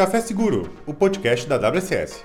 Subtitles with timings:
[0.00, 2.24] Café Seguro, o podcast da WSS.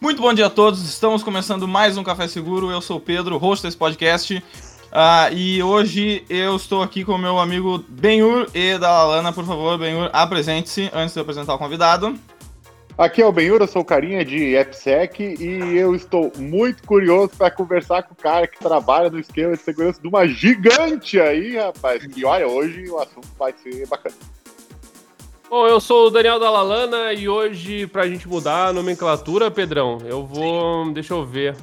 [0.00, 2.70] Muito bom dia a todos, estamos começando mais um Café Seguro.
[2.70, 4.36] Eu sou o Pedro, host desse podcast.
[4.36, 9.32] Uh, e hoje eu estou aqui com meu amigo Benhur e da Lalana.
[9.32, 12.16] Por favor, Benhur, apresente-se antes de eu apresentar o convidado.
[12.96, 17.32] Aqui é o Benhur, eu sou o carinha de AppSec e eu estou muito curioso
[17.36, 21.56] para conversar com o cara que trabalha no esquema de segurança de uma gigante aí,
[21.56, 22.06] rapaz.
[22.16, 24.14] E olha, hoje o assunto vai ser bacana.
[25.50, 29.98] Bom, eu sou o Daniel da Lalana e hoje, pra gente mudar a nomenclatura, Pedrão,
[30.04, 30.92] eu vou.
[30.92, 31.56] Deixa eu ver.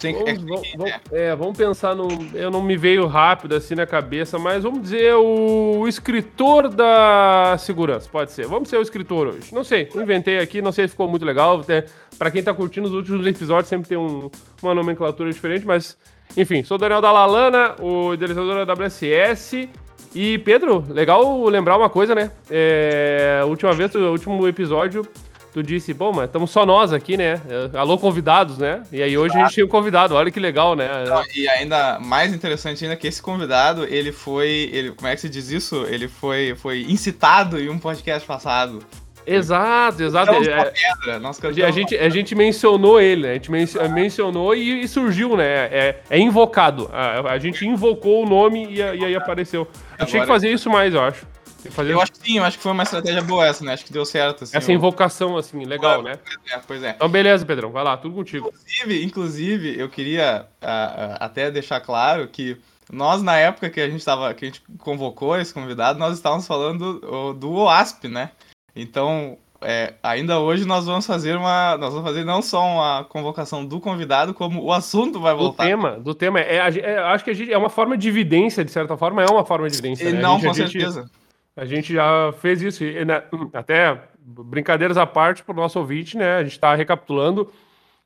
[0.00, 2.08] Tem, vamos, é, vamos, vamos, é, vamos pensar no.
[2.34, 7.56] Eu não me veio rápido assim na cabeça, mas vamos dizer o, o escritor da
[7.58, 8.46] segurança, pode ser.
[8.46, 9.54] Vamos ser o escritor hoje.
[9.54, 11.60] Não sei, inventei aqui, não sei se ficou muito legal.
[11.60, 11.86] Até,
[12.18, 14.30] pra quem tá curtindo os últimos episódios, sempre tem um,
[14.62, 15.96] uma nomenclatura diferente, mas.
[16.36, 19.68] Enfim, sou o Daniel da Lalana, o idealizador da WSS.
[20.14, 22.30] E, Pedro, legal lembrar uma coisa, né?
[22.48, 25.06] É, última vez, o último episódio,
[25.54, 27.40] tu disse, bom, mas estamos só nós aqui, né?
[27.48, 28.82] É, alô, convidados, né?
[28.90, 30.88] E aí hoje a gente tinha um convidado, olha que legal, né?
[31.32, 34.68] e ainda mais interessante ainda que esse convidado, ele foi.
[34.72, 35.86] Ele, como é que se diz isso?
[35.88, 38.80] Ele foi, foi incitado em um podcast passado.
[39.24, 40.32] Exato, exato.
[40.32, 43.30] É, pedra, a, gente, a gente mencionou ele, né?
[43.30, 43.50] A gente
[43.88, 45.46] mencionou e, e surgiu, né?
[45.46, 46.90] É, é invocado.
[46.92, 49.68] A, a, gente invocou o nome e, e aí apareceu.
[49.96, 51.24] A gente tinha que fazer isso mais, eu acho.
[51.70, 51.92] Fazer...
[51.92, 53.72] Eu acho que sim, eu acho que foi uma estratégia boa essa, né?
[53.72, 54.44] Acho que deu certo.
[54.44, 56.18] Assim, essa invocação, assim, legal, né?
[56.50, 56.90] É, pois é.
[56.90, 58.48] Então, beleza, Pedrão, vai lá, tudo contigo.
[58.48, 62.56] Inclusive, inclusive eu queria uh, uh, até deixar claro que
[62.92, 66.46] nós, na época que a gente tava, que a gente convocou esse convidado, nós estávamos
[66.46, 68.30] falando do, do OASP, né?
[68.76, 71.76] Então, é, ainda hoje nós vamos fazer uma.
[71.78, 75.64] Nós vamos fazer não só uma convocação do convidado, como o assunto vai voltar.
[75.64, 76.40] Do tema, do tema.
[76.40, 79.26] É, é, acho que a gente, é uma forma de evidência, de certa forma, é
[79.26, 80.12] uma forma de evidência.
[80.12, 80.20] Né?
[80.20, 81.02] Não, gente, com a certeza.
[81.02, 81.23] Gente,
[81.56, 82.84] a gente já fez isso.
[82.84, 86.36] E, né, até brincadeiras à parte para o nosso ouvinte, né?
[86.36, 87.50] A gente está recapitulando.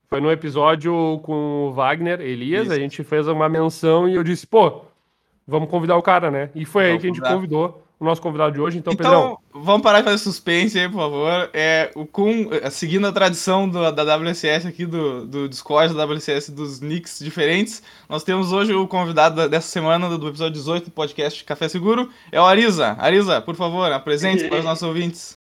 [0.09, 2.73] Foi no episódio com o Wagner Elias, isso.
[2.73, 4.85] a gente fez uma menção e eu disse, pô,
[5.47, 6.51] vamos convidar o cara, né?
[6.55, 8.79] E foi vamos aí que a gente convidou o nosso convidado de hoje.
[8.79, 9.39] Então, então Pedrão.
[9.53, 11.51] Vamos parar de fazer suspense aí, por favor.
[11.53, 16.51] É, o, com, seguindo a tradição do, da WCS aqui, do, do Discord da WCS,
[16.51, 21.45] dos nicks diferentes, nós temos hoje o convidado dessa semana, do episódio 18 do podcast
[21.45, 22.97] Café Seguro, é o Arisa.
[22.99, 25.39] Arisa, por favor, apresente para os nossos ouvintes.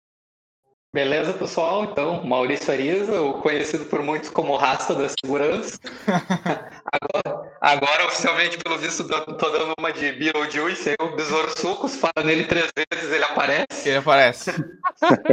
[0.95, 1.83] Beleza, pessoal?
[1.83, 5.77] Então, Maurício Ariza, conhecido por muitos como Rasta da Segurança.
[6.87, 7.34] agora,
[7.65, 12.71] agora, oficialmente, pelo visto, tô dando uma de Beetlejuice, o Besouro Sucos, fala nele três
[12.77, 13.89] vezes, ele aparece.
[13.89, 14.51] Ele aparece.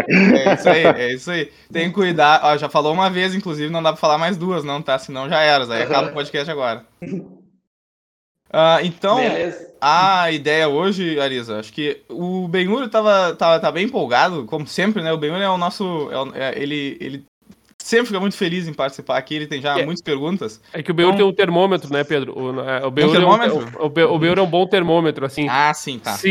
[0.07, 1.51] é isso aí, é isso aí.
[1.71, 2.39] Tem que cuidar.
[2.43, 4.97] Ó, já falou uma vez, inclusive, não dá pra falar mais duas, não, tá?
[4.97, 5.65] Senão já era.
[5.73, 6.85] Aí acaba o podcast agora.
[8.53, 9.73] Uh, então, Beleza.
[9.79, 15.01] a ideia hoje, Arisa, acho que o Benhur tava, tava, tá bem empolgado, como sempre,
[15.01, 15.13] né?
[15.13, 16.09] O Benhur é o nosso.
[16.35, 17.25] É, é, ele, ele
[17.83, 19.85] sempre fica muito feliz em participar aqui, ele tem já é.
[19.85, 20.61] muitas perguntas.
[20.73, 21.25] É que o Benhur então...
[21.25, 22.37] tem um termômetro, né, Pedro?
[22.37, 23.59] O, é, o Benhur um termômetro?
[23.59, 25.47] É um, o, o Benhur é um bom termômetro, assim.
[25.49, 26.11] Ah, sim, tá.
[26.13, 26.29] Se...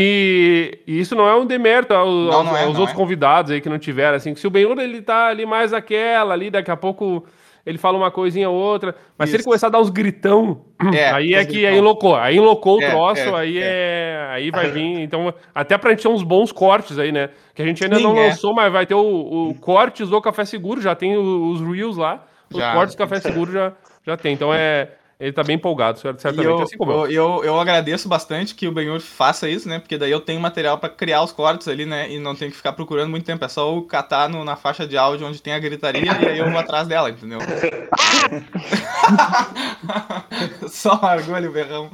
[0.87, 2.99] E isso não é um demérito aos, não, aos, não é, aos outros é.
[2.99, 4.35] convidados aí que não tiveram, assim.
[4.35, 7.25] Se o Benhur, ele tá ali mais aquela, ali, daqui a pouco
[7.65, 9.37] ele fala uma coisinha ou outra, mas Isso.
[9.37, 10.61] se ele começar a dar uns gritão,
[10.93, 11.69] é, aí é que gritão.
[11.69, 13.61] aí enlocou, aí enlocou o é, troço, é, aí é.
[13.61, 17.61] é, aí vai vir, então até pra gente ter uns bons cortes aí, né, que
[17.61, 18.27] a gente ainda Sim, não é.
[18.27, 22.25] lançou, mas vai ter o, o cortes do Café Seguro, já tem os reels lá,
[22.51, 22.73] os já.
[22.73, 23.73] cortes do Café Seguro já,
[24.05, 24.89] já tem, então é
[25.21, 27.11] ele tá bem empolgado, certamente, eu, assim como eu.
[27.11, 29.77] Eu, eu agradeço bastante que o Benhur faça isso, né?
[29.77, 32.11] Porque daí eu tenho material para criar os cortes ali, né?
[32.11, 33.45] E não tenho que ficar procurando muito tempo.
[33.45, 36.39] É só eu catar no, na faixa de áudio onde tem a gritaria e aí
[36.39, 37.37] eu vou atrás dela, entendeu?
[40.67, 41.91] só orgulho, berrão.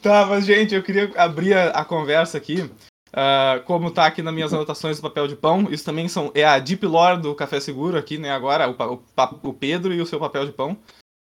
[0.00, 2.70] Tá, mas gente, eu queria abrir a, a conversa aqui.
[3.12, 6.44] Uh, como tá aqui nas minhas anotações do papel de pão, isso também são, é
[6.44, 8.30] a deep lore do Café Seguro aqui, né?
[8.30, 10.78] Agora, o, o, o Pedro e o seu papel de pão.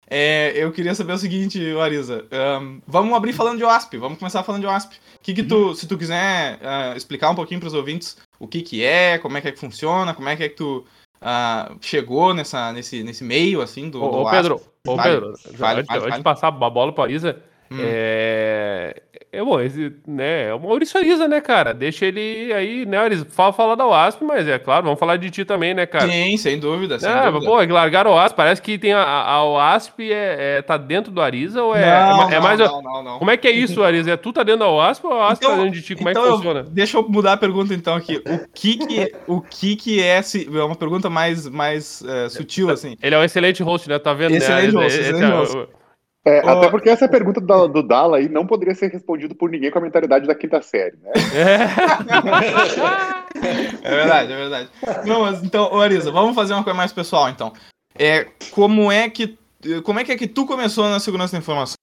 [0.09, 2.27] É, eu queria saber o seguinte, Arisa.
[2.61, 3.97] Um, vamos abrir falando de OASP.
[3.97, 4.97] Vamos começar falando de OASP.
[5.23, 8.63] Que que tu, se tu quiser uh, explicar um pouquinho para os ouvintes o que
[8.63, 10.85] que é, como é que, é que funciona, como é que é que tu
[11.23, 15.35] uh, chegou nessa, nesse, nesse meio, assim, do, ô, do ô, Pedro, ô, vale, Pedro,
[15.57, 17.79] vale, antes, vale, antes de passar a bola para Arisa, Hum.
[17.81, 19.03] É,
[19.33, 21.75] é bom, esse, né, é o Maurício Ariza, né, cara?
[21.75, 23.27] Deixa ele aí, né, Ariza?
[23.29, 26.07] Fala, fala da OASP, mas é claro, vamos falar de ti também, né, cara?
[26.07, 27.01] Sim, sem dúvida.
[27.01, 27.47] Sem é, dúvida.
[27.47, 31.11] pô, é largaram o OASP, parece que tem a, a OASP é, é, tá dentro
[31.11, 32.59] do Ariza ou é, não, é, é mais.
[32.59, 34.13] Não, não, não, Como é que é isso, Ariza?
[34.13, 35.95] É tu tá dentro da OASP ou a OASP então, tá dentro de ti?
[35.97, 36.61] Como então é que funciona?
[36.61, 38.23] Eu, deixa eu mudar a pergunta então aqui.
[38.25, 40.21] O que que, o que, que é.
[40.21, 42.97] É uma pergunta mais, mais é, sutil, assim.
[43.03, 43.99] Ele é um excelente host, né?
[43.99, 44.37] Tá vendo?
[44.37, 44.83] Excelente né?
[44.83, 45.84] host, excelente host.
[46.25, 46.51] É, oh.
[46.51, 49.79] Até porque essa pergunta do, do Dala aí não poderia ser respondida por ninguém com
[49.79, 51.13] a mentalidade da quinta série, né?
[53.45, 54.69] É, é verdade, é verdade.
[55.05, 57.53] Não, mas então, Arisa, vamos fazer uma coisa mais pessoal, então.
[57.95, 59.37] É, como é que
[59.83, 61.77] como é que é que tu começou na segurança da informação?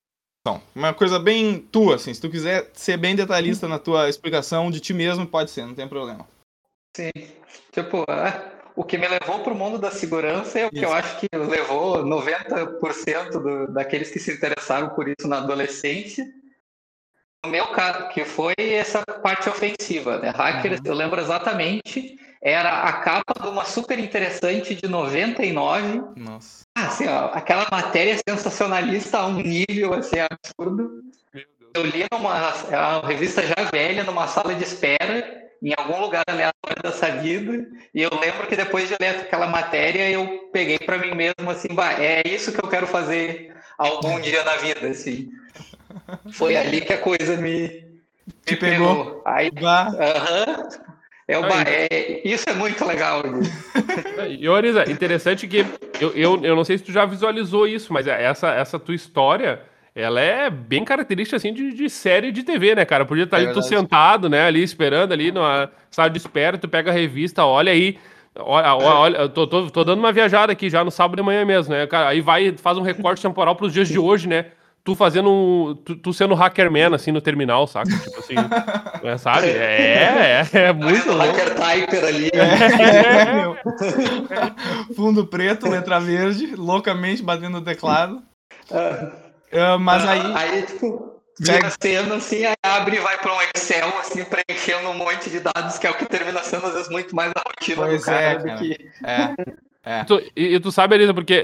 [0.75, 2.13] Uma coisa bem tua, assim.
[2.13, 5.75] Se tu quiser ser bem detalhista na tua explicação de ti mesmo, pode ser, não
[5.75, 6.27] tem problema.
[6.95, 7.11] Sim.
[7.71, 8.03] Tipo,
[8.75, 10.85] o que me levou para o mundo da segurança é o que isso.
[10.85, 16.25] eu acho que levou 90% do, daqueles que se interessaram por isso na adolescência.
[17.43, 20.29] No meu caso, que foi essa parte ofensiva, né?
[20.29, 20.85] Hackers, uhum.
[20.85, 26.03] eu lembro exatamente, era a capa de uma super interessante de 99.
[26.15, 26.65] Nossa.
[26.77, 31.01] Ah, assim, ó, aquela matéria sensacionalista a um nível assim, absurdo.
[31.73, 36.23] Eu li numa é uma revista já velha, numa sala de espera, em algum lugar
[36.27, 40.97] aleatório dessa vida, e eu lembro que depois de ler aquela matéria, eu peguei para
[40.97, 45.29] mim mesmo assim, bah, é isso que eu quero fazer algum dia na vida, assim.
[46.31, 47.67] Foi ali que a coisa me,
[48.45, 49.05] Te me pegou.
[49.05, 49.21] pegou.
[49.25, 50.81] Aí, uh -huh,
[51.27, 53.21] é uma, é, isso é muito legal.
[54.27, 55.65] e, Orisa, interessante que
[55.99, 59.61] eu, eu, eu não sei se tu já visualizou isso, mas essa, essa tua história
[59.93, 63.05] ela é bem característica assim de, de, série de TV, né, cara?
[63.05, 66.69] Podia estar é ali tu sentado, né, ali esperando ali na sala de espera, tu
[66.69, 67.97] pega a revista, olha aí,
[68.35, 71.73] olha, olha tô, tô, tô, dando uma viajada aqui já no sábado de manhã mesmo,
[71.73, 72.07] né, cara?
[72.09, 74.45] Aí vai faz um recorte temporal para os dias de hoje, né?
[74.83, 77.91] Tu fazendo um, tu, tu, sendo hackerman assim no terminal, saca?
[77.91, 78.33] Tipo assim,
[79.03, 79.47] é, sabe?
[79.47, 81.23] É, é, é muito louco.
[81.23, 82.31] Hacker typer ali.
[82.33, 83.51] É,
[84.95, 88.23] Fundo preto, letra verde, loucamente batendo no teclado.
[89.51, 90.21] Uh, mas aí.
[90.35, 94.89] Aí, tipo, vira a cena assim, aí abre e vai para um Excel, assim, preenchendo
[94.89, 97.41] um monte de dados, que é o que termina sendo, às vezes, muito mais a
[97.47, 98.57] rotina pois do cara, é, do cara.
[98.59, 98.89] que.
[99.03, 99.35] É.
[99.83, 100.03] É.
[100.03, 101.43] Tu, e, e, tu sabe, Elisa, porque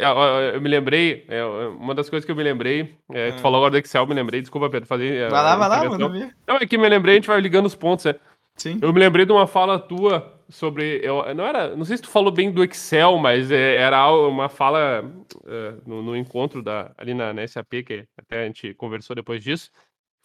[0.54, 3.72] eu me lembrei, é, uma das coisas que eu me lembrei, é, tu falou agora
[3.72, 5.28] do Excel, me lembrei, desculpa, Pedro, fazer.
[5.30, 6.32] Vai lá, vai lá, mano.
[6.48, 8.14] Não, é que me lembrei, a gente vai ligando os pontos, né?
[8.58, 8.80] Sim.
[8.82, 11.00] Eu me lembrei de uma fala tua sobre.
[11.04, 11.76] Eu, não era.
[11.76, 16.02] Não sei se tu falou bem do Excel, mas é, era uma fala uh, no,
[16.02, 19.70] no, encontro da, ali na, na, SAP, que até a gente conversou depois disso.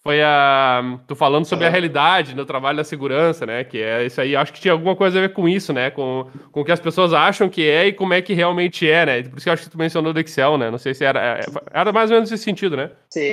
[0.03, 0.99] Foi a.
[1.07, 3.63] Tu falando sobre a realidade no trabalho da segurança, né?
[3.63, 4.35] Que é isso aí.
[4.35, 5.91] Acho que tinha alguma coisa a ver com isso, né?
[5.91, 9.07] Com, com o que as pessoas acham que é e como é que realmente é,
[9.07, 9.23] né?
[9.23, 10.71] Por isso que eu acho que tu mencionou do Excel, né?
[10.71, 11.39] Não sei se era.
[11.71, 12.91] Era mais ou menos nesse sentido, né?
[13.11, 13.31] Sim.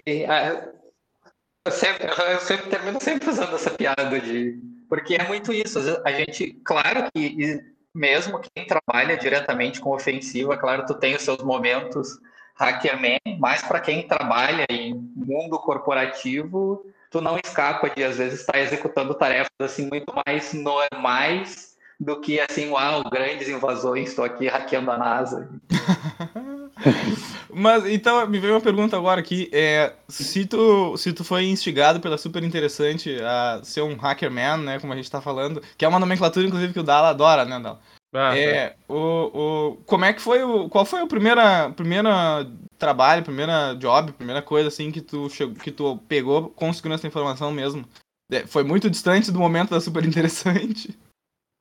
[1.65, 4.59] Eu sempre, eu sempre termino sempre usando essa piada de
[4.89, 5.80] porque é muito isso.
[6.03, 7.62] A gente, claro que
[7.94, 12.19] mesmo quem trabalha diretamente com ofensiva, claro, tu tem os seus momentos
[12.56, 18.59] hackerman, mas para quem trabalha em mundo corporativo, tu não escapa de às vezes estar
[18.59, 24.92] executando tarefas assim muito mais normais do que assim, uau, grandes invasões, estou aqui hackeando
[24.92, 25.50] a NASA.
[27.53, 31.99] Mas então me veio uma pergunta agora aqui, é, se tu se tu foi instigado
[31.99, 35.87] pela super interessante a ser um hackerman, né, como a gente tá falando, que é
[35.87, 37.79] uma nomenclatura inclusive que o Dala adora, né, Dala?
[38.11, 40.67] Ah, é, o, o, como é que foi o.
[40.67, 42.47] Qual foi o primeira, primeira
[42.77, 47.51] trabalho, primeira job, primeira coisa assim que tu, chegou, que tu pegou segurança da informação
[47.51, 47.87] mesmo?
[48.31, 50.97] É, foi muito distante do momento da super interessante.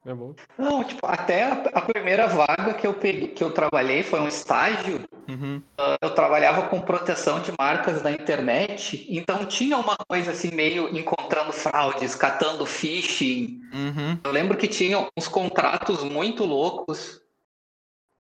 [0.09, 0.35] É bom.
[0.57, 4.27] Não, tipo, até a, a, primeira vaga que eu peguei, que eu trabalhei foi um
[4.27, 5.05] estágio.
[5.29, 5.63] Uhum.
[5.79, 10.97] Uh, eu trabalhava com proteção de marcas na internet, então tinha uma coisa assim meio
[10.97, 13.61] encontrando fraudes, catando phishing.
[13.71, 14.19] Uhum.
[14.25, 17.21] Eu lembro que tinha uns contratos muito loucos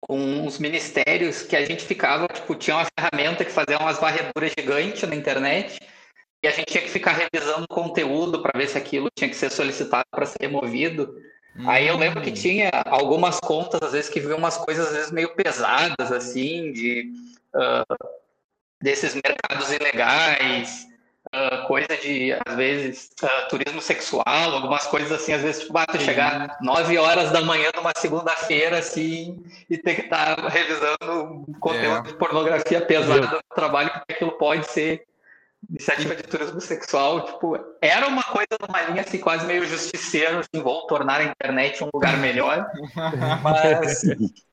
[0.00, 4.52] com uns ministérios que a gente ficava, tipo, tinha uma ferramenta que fazia umas varreduras
[4.58, 5.78] gigantes na internet
[6.42, 9.36] e a gente tinha que ficar revisando o conteúdo para ver se aquilo tinha que
[9.36, 11.14] ser solicitado para ser removido.
[11.66, 15.10] Aí eu lembro que tinha algumas contas, às vezes, que viam umas coisas, às vezes,
[15.10, 17.12] meio pesadas, assim, de
[17.54, 18.08] uh,
[18.80, 20.86] desses mercados ilegais,
[21.34, 25.98] uh, coisa de, às vezes, uh, turismo sexual, algumas coisas assim, às vezes, tipo, tu
[26.00, 32.08] chegar nove horas da manhã numa segunda-feira, assim, e ter que estar tá revisando conteúdo
[32.08, 32.12] é.
[32.12, 35.04] de pornografia pesada no trabalho, porque aquilo pode ser
[35.70, 40.62] iniciativa de turismo sexual, tipo, era uma coisa numa linha assim, quase meio justiceiro, assim,
[40.62, 42.66] vou tornar a internet um lugar melhor.
[43.42, 44.02] mas,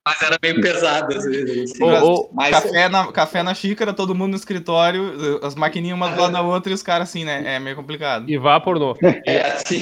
[0.05, 1.71] mas era meio pesado às vezes.
[1.71, 2.03] Assim, mas,
[2.33, 2.49] mas...
[2.51, 6.41] Café, na, café na xícara, todo mundo no escritório, as maquininhas uma do lado da
[6.41, 7.55] outra e os caras assim, né?
[7.55, 8.29] É meio complicado.
[8.29, 8.95] E vá pornô.
[9.25, 9.81] É assim.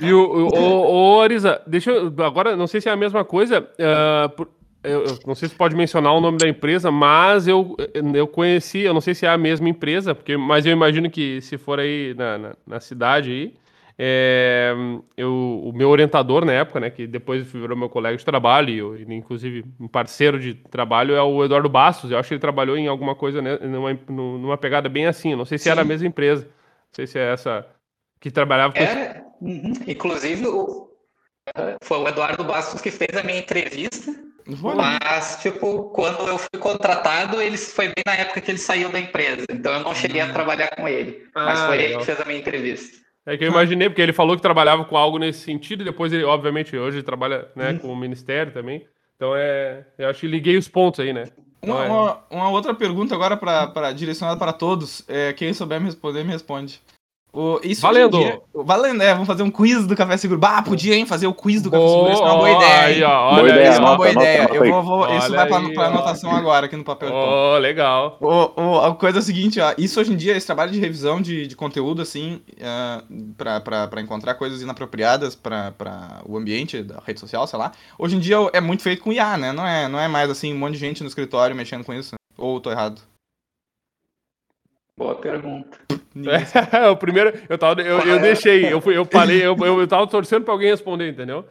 [0.00, 2.12] e o, o, o, o Arisa, deixa eu.
[2.24, 3.60] Agora, não sei se é a mesma coisa.
[3.60, 4.48] Uh, por,
[4.86, 7.76] eu, eu, não sei se pode mencionar o nome da empresa, mas eu,
[8.14, 11.40] eu conheci, eu não sei se é a mesma empresa, porque, mas eu imagino que
[11.40, 13.54] se for aí na, na, na cidade aí,
[13.98, 14.74] é,
[15.16, 18.78] eu, o meu orientador na época, né, que depois virou meu colega de trabalho, e
[18.78, 22.10] eu, inclusive um parceiro de trabalho, é o Eduardo Bastos.
[22.10, 25.30] Eu acho que ele trabalhou em alguma coisa, né, numa, numa pegada bem assim.
[25.32, 25.70] Eu não sei se Sim.
[25.70, 27.66] era a mesma empresa, não sei se é essa
[28.20, 28.80] que trabalhava com.
[28.80, 29.72] É, uhum.
[29.86, 30.90] Inclusive, o,
[31.82, 34.14] foi o Eduardo Bastos que fez a minha entrevista.
[34.46, 39.00] Mas, tipo, quando eu fui contratado, ele foi bem na época que ele saiu da
[39.00, 39.44] empresa.
[39.50, 40.32] Então eu não cheguei a hum.
[40.32, 41.26] trabalhar com ele.
[41.34, 41.90] Ah, mas foi legal.
[41.90, 42.98] ele que fez a minha entrevista.
[43.26, 46.12] É que eu imaginei, porque ele falou que trabalhava com algo nesse sentido, e depois
[46.12, 47.78] ele, obviamente, hoje trabalha né, hum.
[47.78, 48.86] com o Ministério também.
[49.16, 49.84] Então é.
[49.98, 51.24] Eu acho que liguei os pontos aí, né?
[51.62, 51.88] Uma, é...
[51.88, 55.02] uma, uma, outra pergunta agora para direcionada para todos.
[55.08, 56.80] É, quem souber me responder, me responde.
[57.36, 58.18] O, isso Valendo!
[58.18, 60.40] Dia, valendo, é, vamos fazer um quiz do Café Seguro.
[60.40, 62.12] Bah, podia, hein, fazer o quiz do Café Seguro.
[62.12, 62.80] Isso é uma boa ideia.
[62.80, 64.48] Aí, ó, olha boa ideia, isso é uma boa ideia.
[64.50, 67.10] Eu vou, vou isso vai pra, pra, anotação agora aqui no papel.
[67.12, 68.16] Oh, legal.
[68.22, 70.80] O, o, a coisa é a seguinte, ó, isso hoje em dia, esse trabalho de
[70.80, 76.38] revisão de, de conteúdo, assim, uh, pra, pra, pra encontrar coisas inapropriadas pra, pra o
[76.38, 79.52] ambiente da rede social, sei lá, hoje em dia é muito feito com IA, né?
[79.52, 82.14] Não é, não é mais, assim, um monte de gente no escritório mexendo com isso.
[82.38, 83.02] Ou tô errado?
[84.96, 85.78] Boa pergunta.
[86.72, 90.06] É, o primeiro, eu, tava, eu, eu deixei, eu, fui, eu falei, eu, eu tava
[90.06, 91.44] torcendo pra alguém responder, entendeu?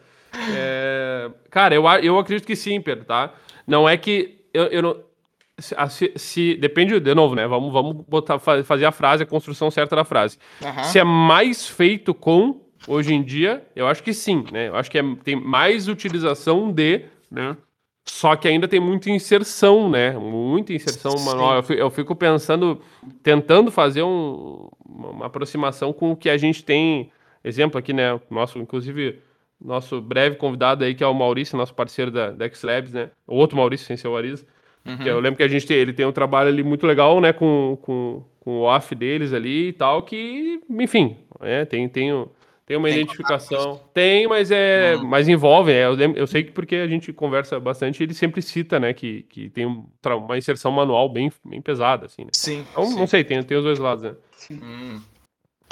[0.56, 3.34] É, cara, eu, eu acredito que sim, Pedro, tá?
[3.68, 5.06] Não é que eu, eu não.
[5.58, 7.48] Se, se, depende, de novo, né?
[7.48, 10.38] Vamos, vamos botar, fazer a frase, a construção certa da frase.
[10.62, 10.84] Uhum.
[10.84, 14.68] Se é mais feito com, hoje em dia, eu acho que sim, né?
[14.68, 17.56] Eu acho que é, tem mais utilização de, né?
[18.08, 20.12] Só que ainda tem muita inserção, né?
[20.12, 21.64] Muita inserção manual.
[21.70, 22.80] Eu fico pensando,
[23.24, 27.12] tentando fazer um, uma aproximação com o que a gente tem.
[27.44, 28.20] Exemplo aqui, né?
[28.30, 29.20] Nosso, inclusive,
[29.60, 33.10] nosso breve convidado aí, que é o Maurício, nosso parceiro da, da X-Labs, né?
[33.28, 34.46] O outro Maurício, sem ser o Ariza.
[34.86, 35.02] Uhum.
[35.02, 37.34] eu lembro que a gente tem, ele tem um trabalho ali muito legal, né?
[37.34, 42.12] Com, com, com o off deles ali e tal, que, enfim, é, tem, tem,
[42.66, 43.80] tem uma tem identificação.
[43.94, 44.96] Tem, mas é.
[44.96, 45.06] Hum.
[45.06, 48.42] Mas envolve, é, eu, lembro, eu sei que porque a gente conversa bastante, ele sempre
[48.42, 52.32] cita, né, que, que tem um, uma inserção manual bem, bem pesada, assim, né?
[52.34, 52.66] Sim.
[52.72, 52.96] Então, sim.
[52.96, 54.16] não sei, tem, tem os dois lados, né?
[54.52, 55.00] Hum.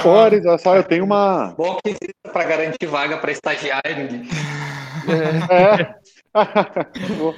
[0.06, 1.56] olha só, eu tenho uma.
[1.58, 4.10] Bom que para garantir vaga para estagiário.
[5.50, 5.96] é.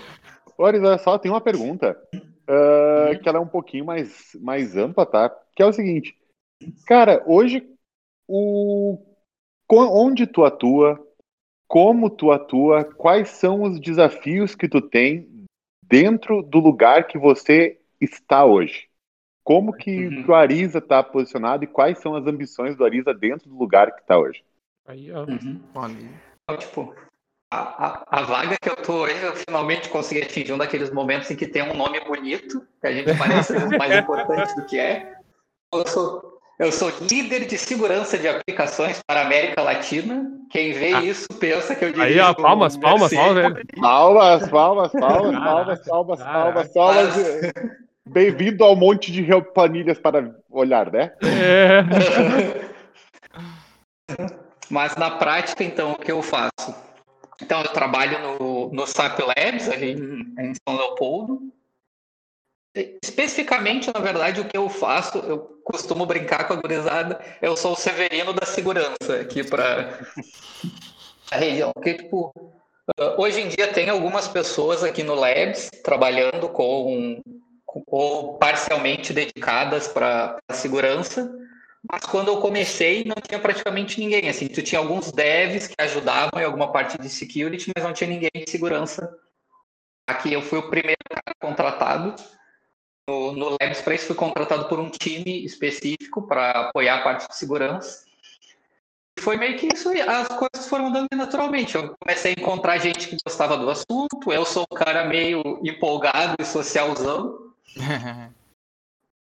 [0.57, 1.97] olha só, tem uma pergunta.
[2.13, 5.31] Uh, que ela é um pouquinho mais, mais ampla, tá?
[5.55, 6.15] Que é o seguinte.
[6.85, 7.63] Cara, hoje
[8.27, 9.14] o
[9.69, 10.99] onde tu atua,
[11.67, 15.27] como tu atua, quais são os desafios que tu tem
[15.83, 18.87] dentro do lugar que você está hoje.
[19.43, 20.25] Como que uhum.
[20.27, 24.01] o Arisa está posicionado e quais são as ambições do Arisa dentro do lugar que
[24.01, 24.43] está hoje?
[24.87, 25.23] Aí, ó.
[25.25, 25.61] Uhum.
[26.43, 26.95] Então, tipo,
[27.51, 31.29] a, a, a, vaga que eu tô hoje, eu finalmente consegui atingir um daqueles momentos
[31.29, 35.15] em que tem um nome bonito, que a gente parece mais importante do que é.
[35.71, 40.31] Eu sou eu sou líder de segurança de aplicações para a América Latina.
[40.49, 41.01] Quem vê ah.
[41.01, 42.07] isso pensa que eu dirijo...
[42.07, 47.15] Aí, ó, palmas, palmas, palmas, palmas, palmas, palmas, palmas, palmas, palmas, palmas.
[48.07, 51.11] Bem-vindo ao monte de planilhas para olhar, né?
[51.23, 51.83] É.
[54.69, 56.73] Mas na prática, então, o que eu faço?
[57.41, 61.41] Então, eu trabalho no, no SAP Labs, ali em, em São Leopoldo.
[63.03, 67.73] Especificamente, na verdade, o que eu faço, eu costumo brincar com a gurizada, eu sou
[67.73, 69.99] o Severino da segurança aqui para
[71.31, 71.71] a região.
[71.73, 72.31] Porque, tipo,
[73.17, 77.19] hoje em dia tem algumas pessoas aqui no Labs trabalhando com,
[77.87, 81.35] ou parcialmente dedicadas para a segurança,
[81.91, 84.29] mas quando eu comecei não tinha praticamente ninguém.
[84.29, 88.09] Assim, tu tinha alguns devs que ajudavam em alguma parte de security, mas não tinha
[88.09, 89.11] ninguém de segurança.
[90.07, 90.99] Aqui eu fui o primeiro
[91.41, 92.15] contratado
[93.07, 97.27] no, no Labs para isso fui contratado por um time específico para apoiar a parte
[97.27, 98.05] de segurança.
[99.19, 101.75] Foi meio que isso, as coisas foram andando naturalmente.
[101.75, 106.35] Eu comecei a encontrar gente que gostava do assunto, eu sou um cara meio empolgado
[106.39, 107.53] e socialzão.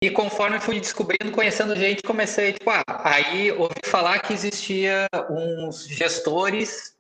[0.04, 5.88] e conforme fui descobrindo, conhecendo gente, comecei, tipo, ah, aí ouvi falar que existia uns
[5.88, 6.96] gestores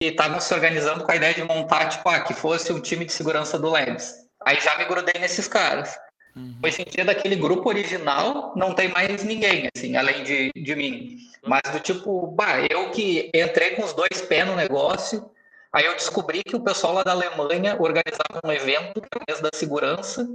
[0.00, 3.06] que estavam se organizando com a ideia de montar, tipo, ah, que fosse um time
[3.06, 4.28] de segurança do Labs.
[4.44, 5.98] Aí já me grudei nesses caras.
[6.38, 6.54] Uhum.
[6.64, 11.18] Hoje em dia, daquele grupo original, não tem mais ninguém, assim, além de, de mim.
[11.44, 15.28] Mas do tipo, bah, eu que entrei com os dois pés no negócio,
[15.72, 19.50] aí eu descobri que o pessoal lá da Alemanha organizava um evento no mês da
[19.52, 20.28] segurança.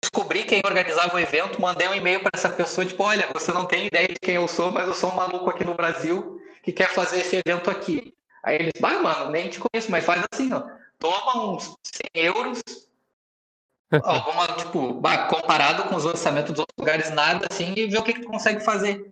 [0.00, 3.66] Descobri quem organizava o evento, mandei um e-mail para essa pessoa, tipo, olha, você não
[3.66, 6.72] tem ideia de quem eu sou, mas eu sou um maluco aqui no Brasil que
[6.72, 8.14] quer fazer esse evento aqui.
[8.42, 10.62] Aí eles, bah, mano, nem te conheço, mas faz assim, ó.
[10.98, 11.76] Toma uns
[12.14, 12.60] 100 euros,
[14.02, 18.02] alguma, tipo, bah, comparado com os orçamentos dos outros lugares, nada assim, e vê o
[18.02, 19.04] que, que tu consegue fazer.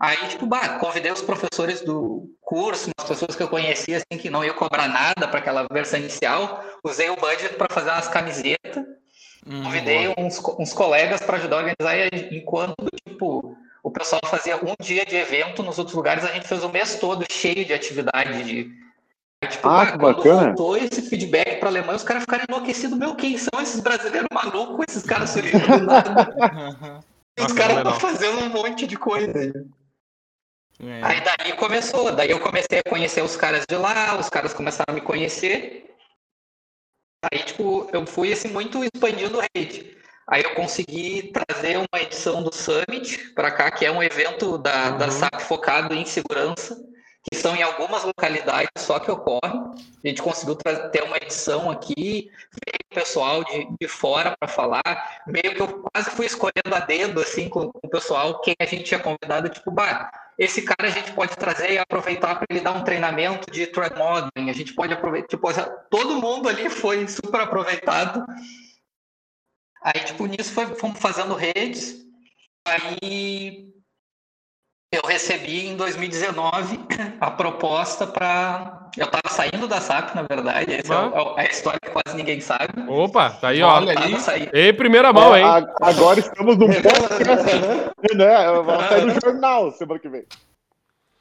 [0.00, 4.30] Aí, tipo, bah, convidei os professores do curso, umas pessoas que eu conhecia, assim, que
[4.30, 6.64] não ia cobrar nada para aquela versão inicial.
[6.84, 8.84] Usei o budget para fazer umas camisetas.
[9.46, 12.74] Hum, convidei uns, uns colegas para ajudar a organizar, e enquanto,
[13.06, 16.68] tipo, o pessoal fazia um dia de evento, nos outros lugares a gente fez o
[16.68, 18.70] mês todo cheio de atividade, de
[19.46, 20.46] Tipo, ah, que bacana.
[20.46, 22.98] voltou esse feedback para a Alemanha, os caras ficaram enlouquecidos.
[22.98, 24.86] Meu, quem são esses brasileiros malucos?
[24.88, 26.34] Esses caras surgindo do nada.
[27.38, 29.30] os caras estão fazendo um monte de coisa.
[30.80, 31.02] É.
[31.02, 34.92] Aí daí começou, daí eu comecei a conhecer os caras de lá, os caras começaram
[34.92, 35.94] a me conhecer.
[37.32, 39.96] Aí, tipo, eu fui assim, muito expandindo a rede.
[40.26, 44.90] Aí eu consegui trazer uma edição do Summit para cá, que é um evento da,
[44.90, 44.98] uhum.
[44.98, 46.76] da SAP focado em segurança
[47.30, 49.58] que são em algumas localidades só que ocorre.
[50.04, 55.22] A gente conseguiu ter uma edição aqui, veio o pessoal de, de fora para falar,
[55.26, 58.64] meio que eu quase fui escolhendo a dedo, assim, com, com o pessoal, quem a
[58.64, 62.60] gente tinha convidado, tipo, bah, esse cara a gente pode trazer e aproveitar para ele
[62.60, 65.48] dar um treinamento de threat modeling, a gente pode aproveitar, tipo,
[65.90, 68.24] todo mundo ali foi super aproveitado.
[69.82, 71.96] Aí, tipo, nisso foi, fomos fazendo redes,
[72.66, 73.77] aí
[74.90, 76.80] eu recebi em 2019
[77.20, 78.88] a proposta para.
[78.96, 80.74] Eu estava saindo da SAP, na verdade.
[80.74, 82.72] Essa é, é a história que quase ninguém sabe.
[82.88, 83.76] Opa, tá aí, ó.
[83.76, 84.16] Olha ali.
[84.52, 85.44] Ei, primeira mão, hein?
[85.80, 88.62] Agora estamos num podcast, né?
[88.64, 90.24] Vai sair no jornal semana que vem.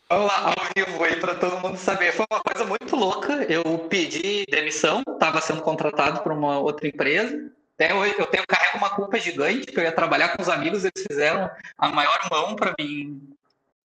[0.10, 2.14] Vamos lá, ao vivo aí para todo mundo saber.
[2.14, 3.46] Foi uma coisa muito louca.
[3.50, 7.52] Eu pedi demissão, estava sendo contratado por uma outra empresa.
[7.76, 10.84] Até hoje eu tenho carrego uma culpa gigante, que eu ia trabalhar com os amigos,
[10.84, 13.37] eles fizeram a maior mão para mim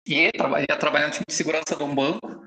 [0.05, 2.45] e trabalhei, trabalhando de segurança de um banco.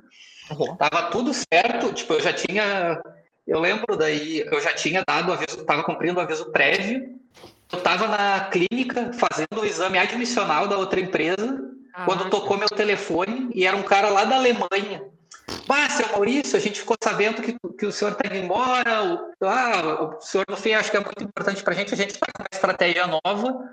[0.51, 0.77] Uhum.
[0.77, 3.01] Tava tudo certo, tipo, eu já tinha.
[3.47, 7.19] Eu lembro daí, eu já tinha dado aviso, tava cumprindo o aviso prévio.
[7.73, 11.61] Eu tava na clínica fazendo o exame admissional da outra empresa,
[11.93, 15.03] ah, quando tocou meu telefone e era um cara lá da Alemanha.
[15.69, 19.05] Ah, seu Maurício, a gente ficou sabendo que, que o senhor está indo embora.
[19.05, 21.93] O, ah, o senhor, no fim, acho que é muito importante para a gente.
[21.93, 23.69] A gente está com uma estratégia nova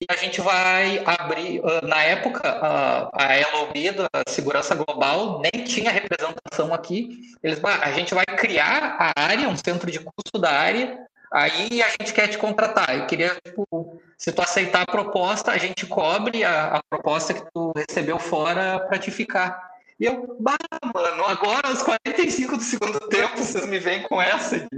[0.00, 3.10] e a gente vai abrir, ah, na época, a,
[3.52, 7.34] LOB da Segurança Global nem tinha representação aqui.
[7.42, 10.98] Eles, a gente vai criar a área, um centro de custo da área,
[11.32, 12.96] aí a gente quer te contratar.
[12.96, 17.42] Eu queria, tipo, se tu aceitar a proposta, a gente cobre a, a proposta que
[17.52, 19.68] tu recebeu fora para te ficar.
[19.98, 20.56] E eu, bah,
[20.94, 24.68] mano, agora aos 45 do segundo tempo, vocês me vêm com essa.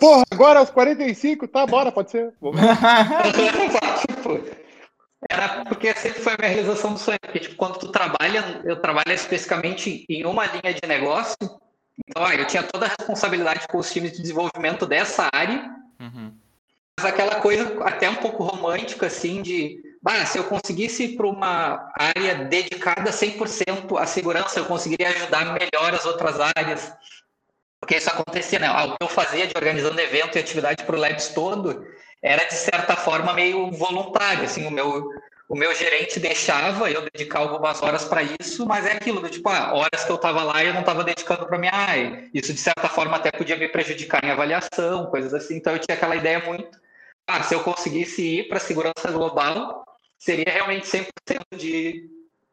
[0.00, 2.32] Porra, agora aos 45, tá, bora, pode ser.
[5.30, 7.18] Era porque sempre foi a minha realização do sonho.
[7.20, 11.36] Porque, tipo, quando tu trabalha, eu trabalho especificamente em uma linha de negócio.
[11.40, 15.70] Então, ó, eu tinha toda a responsabilidade com os times de desenvolvimento dessa área.
[16.00, 16.34] Uhum.
[16.98, 21.26] Mas aquela coisa até um pouco romântica, assim, de bah, se eu conseguisse ir para
[21.26, 26.92] uma área dedicada 100% à segurança, eu conseguiria ajudar melhor as outras áreas.
[27.82, 28.68] Porque isso acontecia, né?
[28.68, 31.84] Ah, o que eu fazia de organizando evento e atividade para o Labs todo
[32.22, 34.44] era, de certa forma, meio voluntário.
[34.44, 35.10] Assim, o meu,
[35.48, 39.48] o meu gerente deixava eu dedicar algumas horas para isso, mas é aquilo do tipo,
[39.48, 42.30] ah, horas que eu estava lá eu não estava dedicando para minha área.
[42.32, 45.56] Isso, de certa forma, até podia me prejudicar em avaliação, coisas assim.
[45.56, 46.80] Então, eu tinha aquela ideia muito.
[47.26, 49.84] Ah, se eu conseguisse ir para a segurança global,
[50.20, 51.08] seria realmente 100%
[51.56, 52.08] de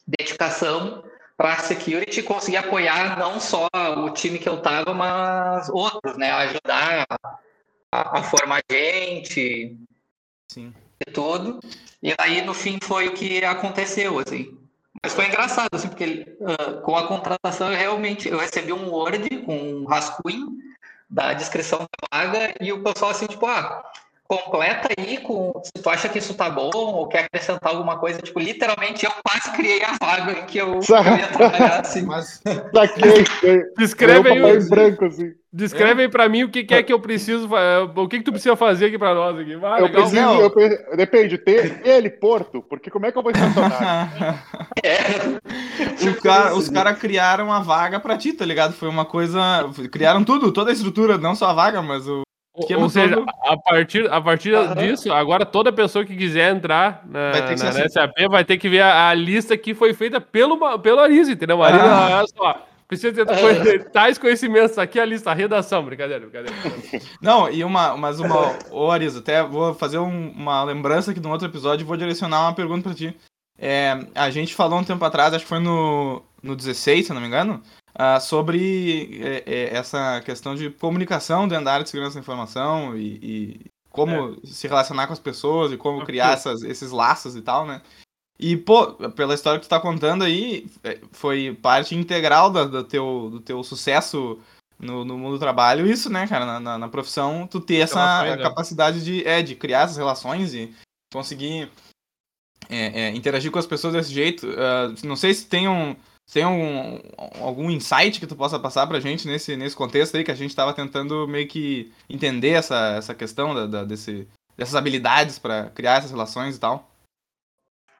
[0.08, 1.04] dedicação
[1.40, 6.30] para a security conseguir apoiar não só o time que eu estava, mas outros, né?
[6.32, 7.06] Ajudar
[7.94, 9.78] a, a, formar gente
[10.52, 10.74] Sim.
[11.00, 11.62] e tudo.
[12.04, 14.54] E aí, no fim, foi o que aconteceu, assim.
[15.02, 19.30] Mas foi engraçado, assim, porque uh, com a contratação eu realmente eu recebi um Word
[19.46, 20.58] com um rascunho
[21.10, 23.90] da descrição da vaga e o pessoal assim, tipo, ah,
[24.30, 28.22] completa aí com se tu acha que isso tá bom ou quer acrescentar alguma coisa.
[28.22, 32.04] Tipo, literalmente eu quase criei a vaga em que eu, eu ia trabalhar assim.
[32.04, 32.40] Mas...
[33.76, 34.70] Descreve aí.
[34.70, 35.34] branco, assim.
[35.52, 36.06] Descreve é.
[36.06, 37.50] aí pra mim o que, que, é que eu preciso,
[37.96, 39.58] o que, que tu precisa fazer aqui pra nós aqui.
[39.64, 44.46] Ah, eu preciso, eu, depende, ter ele, Porto, porque como é que eu vou estacionar?
[44.84, 46.12] é.
[46.22, 48.74] cara, os caras criaram a vaga pra ti, tá ligado?
[48.74, 52.22] Foi uma coisa, criaram tudo, toda a estrutura, não só a vaga, mas o
[52.60, 57.32] Ou, ou seja, a partir, a partir disso, agora toda pessoa que quiser entrar na,
[57.32, 60.58] vai na, na SAP vai ter que ver a, a, lista que foi feita pelo,
[60.80, 61.64] pelo Arisa, entendeu?
[61.64, 62.18] Arisa, ah.
[62.18, 66.56] olha só, precisa ter tais conhecimentos aqui, a lista, a redação, brincadeira, brincadeira.
[67.22, 71.28] Não, e uma, mas uma, ô Arisa, até vou fazer um, uma lembrança aqui de
[71.28, 73.16] um outro episódio e vou direcionar uma pergunta para ti.
[73.58, 77.22] É, a gente falou um tempo atrás, acho que foi no, no 16, se não
[77.22, 77.62] me engano,
[78.00, 82.98] uh, sobre é, é, essa questão de comunicação dentro da área de segurança da informação
[82.98, 84.48] e, e como é.
[84.48, 87.82] se relacionar com as pessoas e como criar essas, esses laços e tal, né?
[88.40, 92.84] E, pô, pela história que tu tá contando aí, é, foi parte integral do, do
[92.86, 94.40] teu, do teu sucesso
[94.80, 98.24] no, no mundo do trabalho, isso, né, cara, na, na, na profissão, tu ter essa
[98.24, 98.38] né?
[98.38, 100.74] capacidade de, é, de criar essas relações e
[101.12, 101.70] conseguir
[102.70, 104.48] é, é, interagir com as pessoas desse jeito.
[104.48, 105.94] Uh, não sei se tem um,
[106.32, 107.02] tem um,
[107.42, 110.52] algum insight que tu possa passar pra gente nesse, nesse contexto aí que a gente
[110.52, 115.98] estava tentando meio que entender essa, essa questão da, da desse, dessas habilidades para criar
[115.98, 116.90] essas relações e tal?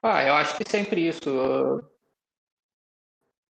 [0.02, 1.82] Ah, eu acho que sempre isso.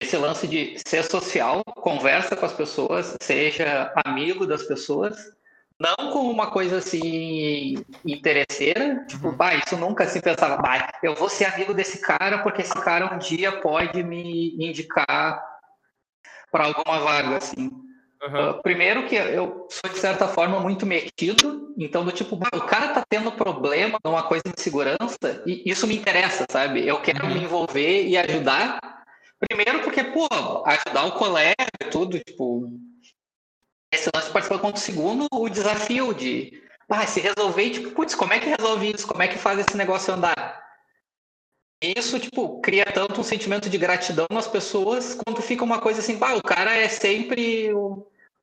[0.02, 5.36] Esse lance de ser social, conversa com as pessoas, seja amigo das pessoas,
[5.80, 9.36] não como uma coisa assim interesseira, tipo, uhum.
[9.36, 13.14] bah, isso nunca se pensava, bah, eu vou ser amigo desse cara porque esse cara
[13.14, 15.42] um dia pode me indicar
[16.52, 17.70] para alguma vaga, assim.
[18.22, 18.50] Uhum.
[18.50, 22.66] Uh, primeiro que eu sou, de certa forma, muito metido, então do tipo, bah, o
[22.66, 26.86] cara tá tendo problema numa coisa de segurança e isso me interessa, sabe?
[26.86, 27.32] Eu quero uhum.
[27.32, 28.78] me envolver e ajudar.
[29.48, 30.28] Primeiro porque, pô,
[30.66, 32.68] ajudar o colega e tudo, tipo,
[33.92, 38.33] esse lance participou contra o segundo, o desafio de ah, se resolver, tipo, putz, como
[38.33, 39.07] é que resolve isso?
[39.07, 40.61] Como é que faz esse negócio andar?
[41.83, 46.18] Isso, tipo, cria tanto um sentimento de gratidão nas pessoas, quanto fica uma coisa assim,
[46.18, 47.70] pá, o cara é sempre,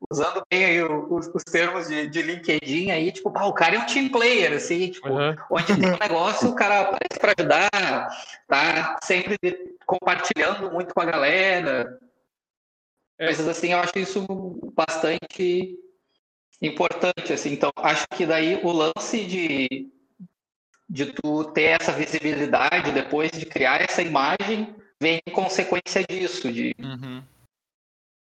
[0.10, 3.80] usando bem aí os, os termos de, de, LinkedIn aí, tipo, pá, o cara é
[3.80, 5.36] um team player, assim, tipo, uhum.
[5.52, 7.70] onde tem um negócio, o cara aparece para ajudar,
[8.48, 9.38] tá sempre
[9.86, 12.00] compartilhando muito com a galera.
[13.17, 14.25] Coisas assim, eu acho isso
[14.75, 15.77] bastante
[16.62, 17.53] importante, assim.
[17.53, 19.89] Então, acho que daí o lance de,
[20.89, 26.75] de tu ter essa visibilidade depois de criar essa imagem vem em consequência disso, de...
[26.80, 27.23] Uhum.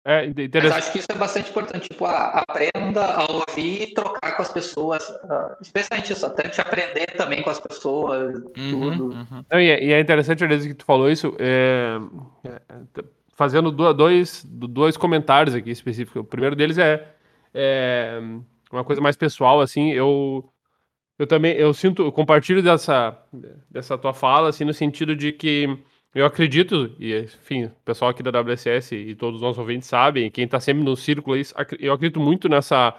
[0.07, 0.27] É,
[0.63, 4.43] Mas acho que isso é bastante importante, tipo, a, aprenda a ouvir e trocar com
[4.43, 9.05] as pessoas, uh, especialmente isso, até te aprender também com as pessoas, uhum, tudo.
[9.15, 9.45] Uhum.
[9.53, 11.97] E, é, e, é, interessante, Aliás, que tu falou isso, é,
[12.45, 13.05] é,
[13.37, 16.23] fazendo dois, dois comentários aqui específicos.
[16.23, 17.09] O primeiro deles é,
[17.53, 18.21] é
[18.73, 20.49] uma coisa mais pessoal, assim, eu
[21.19, 23.17] eu também eu sinto, eu compartilho dessa
[23.71, 25.79] dessa tua fala assim no sentido de que
[26.15, 30.31] eu acredito e enfim, o pessoal aqui da WSS e todos os nossos ouvintes sabem,
[30.31, 31.37] quem está sempre no círculo,
[31.79, 32.97] eu acredito muito nessa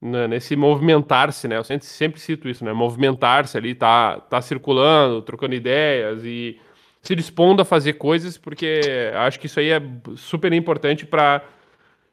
[0.00, 1.56] nesse movimentar-se, né?
[1.56, 2.72] Eu sempre, sempre cito isso, né?
[2.72, 6.60] Movimentar-se ali, tá tá circulando, trocando ideias e
[7.08, 8.82] se dispondo a fazer coisas, porque
[9.14, 9.80] acho que isso aí é
[10.14, 11.42] super importante para,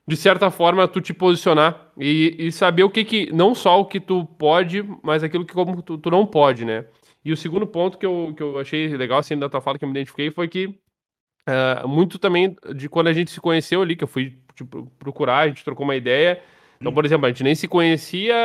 [0.08, 3.86] de certa forma, tu te posicionar e, e, saber o que que, não só o
[3.86, 6.86] que tu pode, mas aquilo que como tu, tu, não pode, né?
[7.26, 9.84] E o segundo ponto que eu, que eu achei legal, assim, da tua fala, que
[9.84, 13.98] eu me identifiquei, foi que uh, muito também de quando a gente se conheceu ali,
[13.98, 16.42] que eu fui tipo, procurar, a gente trocou uma ideia,
[16.80, 18.36] então, por exemplo, a gente nem se conhecia,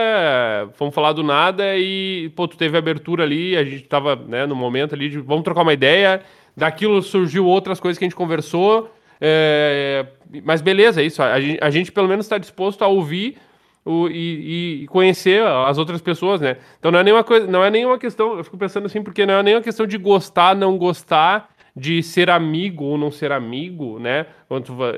[0.75, 4.55] fomos falar do nada e, pô, tu teve abertura ali, a gente tava, né, no
[4.55, 6.23] momento ali de vamos trocar uma ideia,
[6.57, 10.07] daquilo surgiu outras coisas que a gente conversou, é,
[10.45, 13.37] mas beleza, é isso, a gente, a gente pelo menos está disposto a ouvir
[13.85, 16.57] o, e, e, conhecer as outras pessoas, né?
[16.79, 19.35] Então não é nenhuma coisa, não é nenhuma questão, eu fico pensando assim, porque não
[19.35, 24.27] é nenhuma questão de gostar, não gostar, de ser amigo ou não ser amigo, né?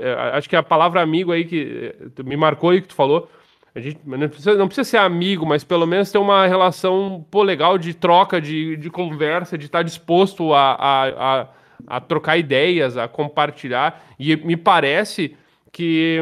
[0.00, 3.28] É, acho que a palavra amigo aí que é, me marcou aí que tu falou,
[3.74, 7.42] a gente não precisa, não precisa ser amigo, mas pelo menos ter uma relação pô,
[7.42, 11.08] legal de troca, de, de conversa, de estar disposto a, a,
[11.40, 11.48] a,
[11.86, 14.04] a trocar ideias, a compartilhar.
[14.18, 15.34] E me parece
[15.72, 16.20] que,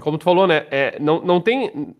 [0.00, 0.66] como tu falou, né?
[0.70, 1.96] É, não, não tem.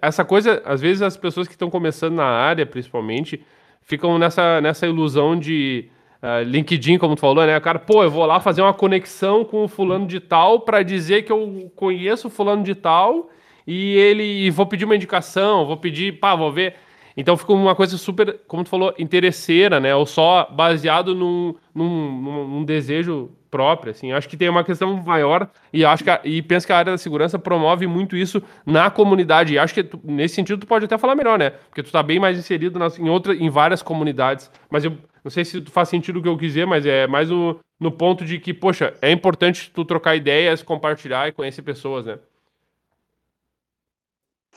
[0.00, 3.44] Essa coisa, às vezes as pessoas que estão começando na área, principalmente,
[3.82, 7.60] ficam nessa, nessa ilusão de Uh, LinkedIn, como tu falou, né?
[7.60, 11.22] Cara, pô, eu vou lá fazer uma conexão com o fulano de tal para dizer
[11.22, 13.30] que eu conheço o fulano de tal
[13.68, 16.76] e ele e vou pedir uma indicação, vou pedir, pá, vou ver.
[17.14, 19.94] Então ficou uma coisa super, como tu falou, interesseira, né?
[19.94, 24.10] Ou só baseado num, num, num desejo próprio, assim.
[24.10, 26.92] Acho que tem uma questão maior e acho que a, e penso que a área
[26.92, 29.52] da segurança promove muito isso na comunidade.
[29.52, 31.50] E acho que tu, nesse sentido tu pode até falar melhor, né?
[31.50, 34.50] Porque tu tá bem mais inserido nas, em outra, em várias comunidades.
[34.70, 37.28] Mas eu não sei se faz sentido o que eu quis dizer, mas é mais
[37.28, 42.06] no, no ponto de que, poxa, é importante tu trocar ideias, compartilhar e conhecer pessoas,
[42.06, 42.18] né?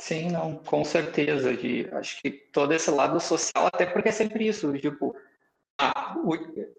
[0.01, 1.55] Sim, não, com certeza.
[1.55, 5.15] De, acho que todo esse lado social, até porque é sempre isso, tipo,
[5.79, 6.35] ah, o,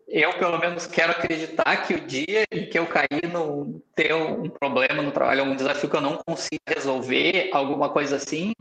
[0.09, 4.51] eu pelo menos quero acreditar que o dia em que eu cair no ter um
[4.51, 8.55] problema no trabalho, um desafio que eu não consigo resolver, alguma coisa assim,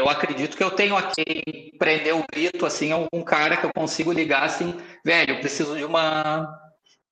[0.00, 3.72] eu acredito que eu tenho a quem prender o grito, assim, algum cara que eu
[3.72, 6.48] consigo ligar assim, velho, eu preciso de uma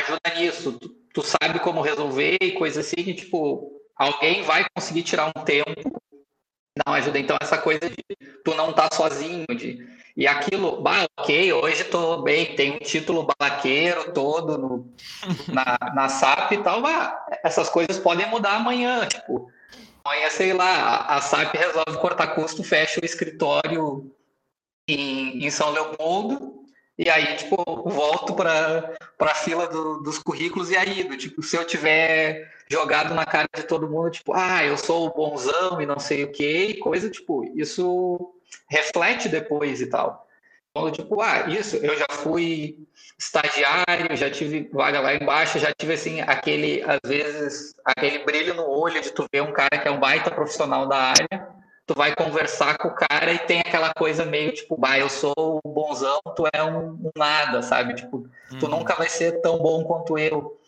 [0.02, 5.04] ajuda nisso, tu, tu sabe como resolver e coisa assim, e, tipo, alguém vai conseguir
[5.04, 6.02] tirar um tempo
[6.86, 7.18] uma ajuda.
[7.18, 8.04] Então, essa coisa de
[8.44, 9.86] tu não tá sozinho, de,
[10.16, 14.94] e aquilo, bah, ok, hoje tô bem, tem um título balaqueiro todo no,
[15.48, 16.82] na, na SAP e tal,
[17.42, 19.50] essas coisas podem mudar amanhã, tipo,
[20.04, 24.10] amanhã, sei lá, a SAP resolve cortar custo, fecha o escritório
[24.88, 26.64] em, em São Leopoldo,
[26.98, 27.56] e aí, tipo,
[27.90, 33.24] volto para a fila do, dos currículos e aí, tipo, se eu tiver jogado na
[33.24, 36.74] cara de todo mundo, tipo, ah, eu sou o bonzão e não sei o que,
[36.74, 38.34] coisa, tipo, isso
[38.68, 40.26] reflete depois e tal.
[40.70, 42.76] Então, tipo, ah, isso, eu já fui
[43.18, 48.68] estagiário, já tive vaga lá embaixo, já tive, assim, aquele, às vezes, aquele brilho no
[48.68, 51.48] olho de tu ver um cara que é um baita profissional da área,
[51.86, 55.34] tu vai conversar com o cara e tem aquela coisa meio tipo, bah, eu sou
[55.36, 57.94] o bonzão, tu é um, um nada, sabe?
[57.94, 58.78] Tipo, tu uhum.
[58.78, 60.60] nunca vai ser tão bom quanto eu.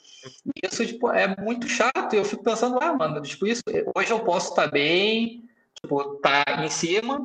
[0.62, 2.14] Isso, tipo, é muito chato.
[2.14, 3.62] Eu fico pensando, ah, mano, tipo, isso,
[3.94, 5.48] hoje eu posso estar tá bem,
[5.80, 7.20] tipo, tá em cima,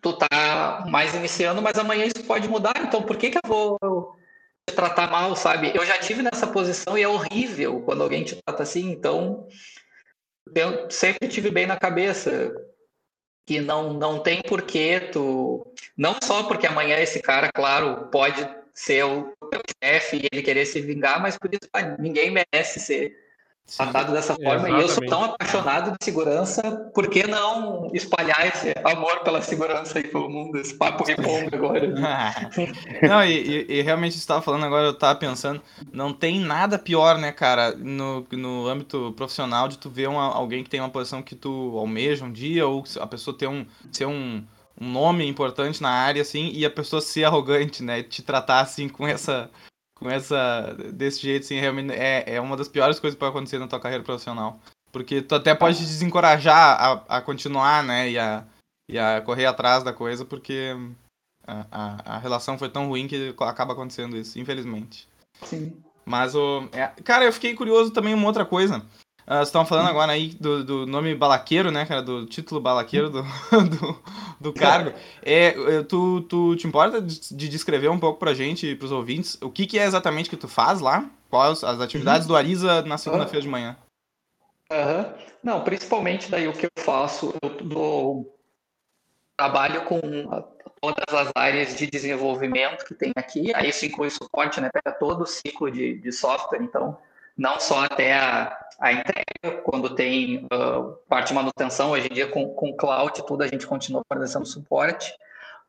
[0.00, 4.16] tu tá mais iniciando, mas amanhã isso pode mudar, então por que que eu vou
[4.68, 5.72] te tratar mal, sabe?
[5.74, 9.46] Eu já tive nessa posição e é horrível quando alguém te trata assim, então
[10.54, 12.52] eu sempre tive bem na cabeça
[13.46, 15.66] que não, não tem porquê tu.
[15.96, 19.34] Não só porque amanhã esse cara, claro, pode ser o
[19.82, 23.22] chefe e ele querer se vingar, mas por isso ninguém merece ser
[23.76, 24.68] tratado dessa forma.
[24.68, 24.80] Exatamente.
[24.80, 29.98] E eu sou tão apaixonado de segurança, por que não espalhar esse amor pela segurança
[29.98, 31.88] aí pelo mundo, esse papo ripongo agora?
[33.08, 37.18] não, e, e, realmente você estava falando agora, eu estava pensando, não tem nada pior,
[37.18, 41.22] né, cara, no, no âmbito profissional de tu ver uma, alguém que tem uma posição
[41.22, 44.44] que tu almeja um dia, ou a pessoa ter um, ser um,
[44.82, 48.88] um nome importante na área, assim, e a pessoa ser arrogante, né, te tratar assim
[48.88, 49.50] com essa
[49.94, 50.76] com essa.
[50.92, 53.80] desse jeito, assim, realmente é, é uma das piores coisas que pode acontecer na tua
[53.80, 54.60] carreira profissional.
[54.90, 56.76] Porque tu até pode te desencorajar
[57.08, 58.10] a, a continuar, né?
[58.10, 58.44] E a,
[58.90, 60.76] e a correr atrás da coisa, porque
[61.46, 65.08] a, a, a relação foi tão ruim que acaba acontecendo isso, infelizmente.
[65.44, 65.72] Sim.
[66.04, 66.68] Mas o.
[66.72, 68.84] É, cara, eu fiquei curioso também uma outra coisa.
[69.26, 72.02] Uh, vocês estavam falando agora aí do, do nome balaqueiro, né, cara?
[72.02, 73.22] Do título balaqueiro do,
[73.70, 74.02] do,
[74.40, 74.92] do cargo.
[75.22, 79.50] É, tu, tu te importa de descrever um pouco pra gente e pros ouvintes o
[79.50, 81.08] que, que é exatamente que tu faz lá?
[81.30, 82.32] Quais as atividades uhum.
[82.32, 83.76] do Ariza na segunda-feira de manhã?
[84.70, 85.12] Uhum.
[85.42, 88.36] Não, principalmente daí o que eu faço, eu dou,
[89.36, 90.00] trabalho com
[90.80, 94.70] todas as áreas de desenvolvimento que tem aqui, aí isso inclui suporte, né?
[94.72, 96.98] Pega todo o ciclo de, de software, então
[97.36, 102.28] não só até a, a entrega, quando tem uh, parte de manutenção, hoje em dia
[102.28, 105.12] com, com cloud e tudo, a gente continua fornecendo suporte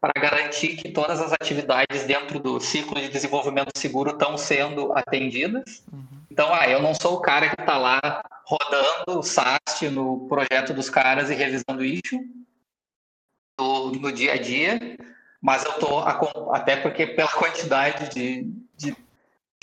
[0.03, 5.81] para garantir que todas as atividades dentro do ciclo de desenvolvimento seguro estão sendo atendidas.
[5.93, 6.05] Uhum.
[6.29, 10.73] Então, ah, eu não sou o cara que está lá rodando o SAST no projeto
[10.73, 12.19] dos caras e revisando isso
[13.57, 14.77] no, no dia a dia,
[15.41, 16.01] mas eu estou,
[16.53, 18.95] até porque pela quantidade de, de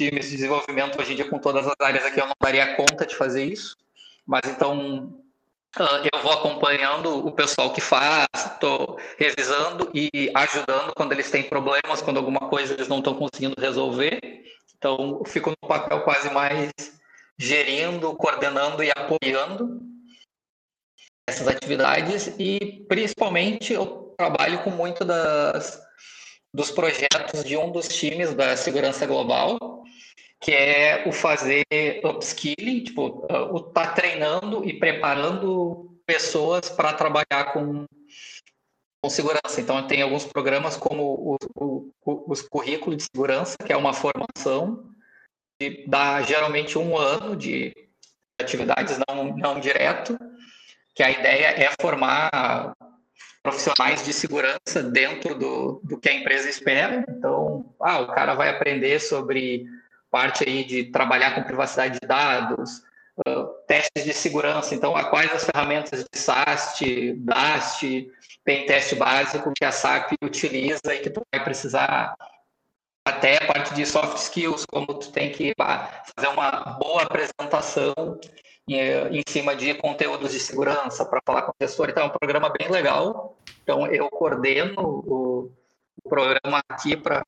[0.09, 3.15] de desenvolvimento hoje em dia com todas as áreas aqui eu não daria conta de
[3.17, 3.77] fazer isso,
[4.25, 5.21] mas então
[5.77, 11.45] ah, eu vou acompanhando o pessoal que faz, estou revisando e ajudando quando eles têm
[11.45, 14.19] problemas, quando alguma coisa eles não estão conseguindo resolver.
[14.77, 16.73] Então, fico no papel quase mais
[17.39, 19.81] gerindo, coordenando e apoiando
[21.29, 22.35] essas atividades.
[22.39, 25.81] E, principalmente, eu trabalho com muito das,
[26.53, 29.85] dos projetos de um dos times da segurança global,
[30.41, 31.65] que é o fazer
[32.03, 37.85] upskilling, tipo, o tá treinando e preparando pessoas para trabalhar com,
[39.03, 39.61] com segurança.
[39.61, 41.93] Então, tem alguns programas como o, o,
[42.33, 44.91] os currículos de segurança, que é uma formação
[45.59, 47.75] que dá geralmente um ano de
[48.41, 50.19] atividades, não, não direto,
[50.95, 52.75] que a ideia é formar
[53.43, 57.05] profissionais de segurança dentro do, do que a empresa espera.
[57.09, 59.67] Então, ah, o cara vai aprender sobre
[60.11, 62.83] parte aí de trabalhar com privacidade de dados,
[63.27, 64.75] uh, testes de segurança.
[64.75, 68.11] Então, a quais as ferramentas de SAST, DAST,
[68.45, 72.15] tem teste básico que a SAP utiliza e que tu vai precisar
[73.07, 78.19] até a parte de soft skills, como tu tem que fazer uma boa apresentação
[78.69, 81.91] em, em cima de conteúdos de segurança para falar com o gestor.
[81.91, 83.37] Então, é um programa bem legal.
[83.63, 85.53] Então, eu coordeno o
[86.09, 87.23] programa aqui para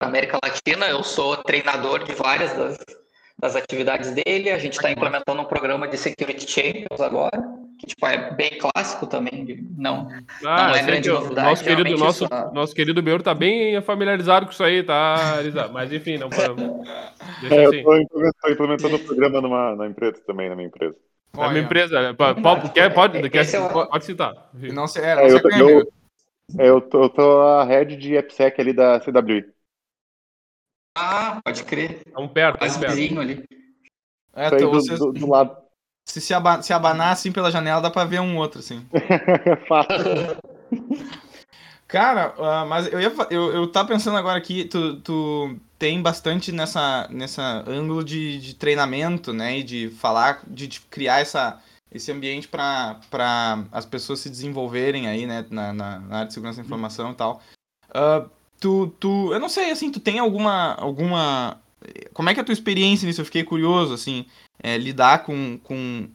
[0.00, 0.86] América Latina.
[0.86, 2.78] Eu sou treinador de várias das,
[3.38, 4.50] das atividades dele.
[4.50, 7.42] A gente está implementando um programa de Security Champions agora,
[7.78, 9.66] que tipo, é bem clássico também.
[9.76, 10.08] Não,
[10.44, 11.48] ah, não é grande novidade.
[11.48, 15.68] Nosso querido, nosso, nosso querido Beuro está bem familiarizado com isso aí, tá, Elisa?
[15.68, 16.86] Mas enfim, não podemos.
[17.50, 17.82] É, assim.
[17.84, 20.96] Eu estou implementando o programa numa, na empresa também, na minha empresa.
[21.34, 24.32] Na minha empresa, pode, quer, pode, quer, é pode citar.
[24.54, 25.92] Não sei, é, é, eu, eu,
[26.58, 29.44] eu, tô, eu tô a head de AppSec ali da CWI.
[30.96, 32.00] Ah, pode crer.
[32.06, 33.20] Estamos perto, Quase perto.
[33.20, 33.44] ali.
[34.34, 34.98] É, tô, vocês...
[34.98, 35.54] do, do, lado.
[36.06, 38.86] Se se, aba se abanar assim pela janela, dá pra ver um outro, assim.
[41.86, 46.50] Cara, uh, mas eu ia eu, eu tava pensando agora aqui, tu, tu tem bastante
[46.50, 49.58] nessa, nessa ângulo de, de treinamento, né?
[49.58, 52.98] E de falar, de, de criar essa, esse ambiente para
[53.70, 55.46] as pessoas se desenvolverem aí, né?
[55.50, 57.42] Na, na, na área de segurança da informação e tal.
[57.90, 58.28] Uh,
[58.60, 61.60] tu, tu, eu não sei, assim, tu tem alguma, alguma,
[62.12, 63.20] como é que é a tua experiência nisso?
[63.20, 64.26] Eu fiquei curioso, assim,
[64.62, 66.08] é, lidar com, com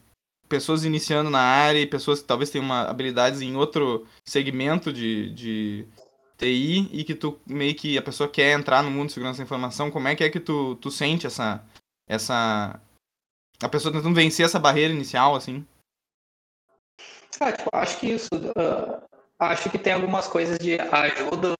[0.51, 5.31] pessoas iniciando na área e pessoas que talvez tenham uma habilidades em outro segmento de,
[5.33, 5.87] de
[6.37, 9.43] TI e que tu meio que a pessoa quer entrar no mundo de segurança da
[9.43, 11.63] informação, como é que é que tu, tu sente essa
[12.05, 12.81] essa
[13.63, 15.65] a pessoa tentando vencer essa barreira inicial assim?
[17.39, 19.01] Ah, tipo, acho que isso uh,
[19.39, 21.55] acho que tem algumas coisas de ajudam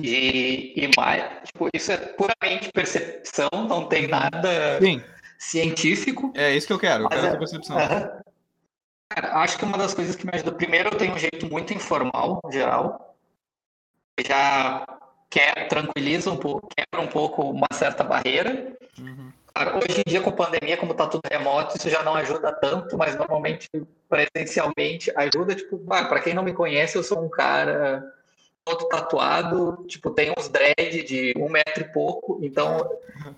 [0.00, 1.28] de imagem.
[1.44, 5.02] Tipo, isso é puramente percepção, não tem nada Sim.
[5.38, 6.32] científico.
[6.36, 7.76] É isso que eu quero, eu quero é, percepção.
[7.76, 8.24] Uh,
[9.08, 11.72] cara, acho que uma das coisas que me ajuda, primeiro, eu tenho um jeito muito
[11.74, 13.16] informal, em geral.
[14.26, 14.84] Já
[15.28, 18.76] quer, tranquiliza um pouco, quebra um pouco uma certa barreira.
[18.98, 19.32] Uhum.
[19.76, 23.16] hoje em dia, com pandemia, como está tudo remoto, isso já não ajuda tanto, mas
[23.16, 23.68] normalmente,
[24.08, 25.54] presencialmente, ajuda.
[25.54, 28.04] Tipo, para quem não me conhece, eu sou um cara
[28.64, 32.88] todo tatuado, tipo, tem uns dread de um metro e pouco, então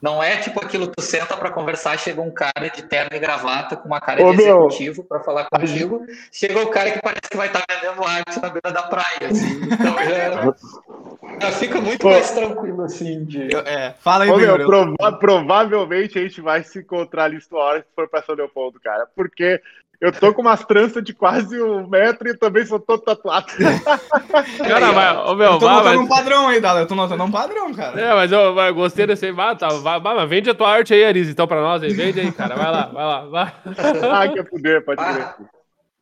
[0.00, 3.76] não é tipo aquilo tu senta para conversar, chega um cara de terno e gravata
[3.76, 7.36] com uma cara Ô, de executivo para falar contigo, chega o cara que parece que
[7.36, 12.06] vai estar tá vendendo arte na beira da praia, assim, então já, já fica muito
[12.06, 13.54] Ô, mais tranquilo, assim, de...
[13.56, 17.80] É, fala aí, Ô, meu, prova provavelmente a gente vai se encontrar ali sua hora
[17.80, 19.60] se for para São Leopoldo, cara, porque
[20.02, 23.46] eu tô com umas tranças de quase um metro e também sou todo tatuado.
[24.58, 26.00] Cara, mas, ô, meu, eu tô notando mas...
[26.00, 26.80] um padrão aí, Dada.
[26.80, 28.00] Eu tô notando um padrão, cara.
[28.00, 29.32] É, mas eu, eu gostei desse aí.
[29.32, 31.92] Vai, tá, vai, vai, vende a tua arte aí, Aris, então, pra nós aí.
[31.92, 32.56] Vende aí, cara.
[32.56, 33.52] Vai lá, vai lá, vai.
[34.12, 35.34] Ah, que poder, pode crer.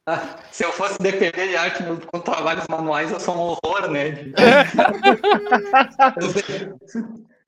[0.07, 4.33] Ah, se eu fosse depender de arte com trabalhos manuais, eu sou um horror, né?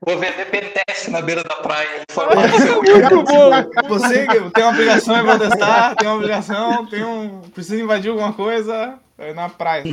[0.05, 2.03] Vou vender pentest na beira da praia.
[2.11, 3.51] Muito bom.
[3.89, 7.41] Você tem uma obrigação em protestar, tem uma obrigação, tem um.
[7.51, 9.85] Precisa invadir alguma coisa é na praia.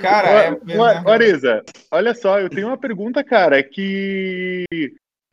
[0.00, 1.00] Cara, é.
[1.02, 4.64] Marisa, olha só, eu tenho uma pergunta, cara, que.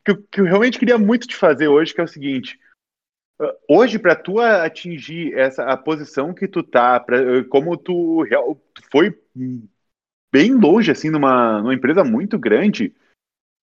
[0.04, 2.58] Que eu, que eu realmente queria muito te fazer hoje, que é o seguinte.
[3.68, 8.26] Hoje, para tu atingir essa a posição que tu tá, pra, como tu,
[8.74, 9.16] tu foi
[10.32, 12.94] bem longe, assim, numa, numa empresa muito grande,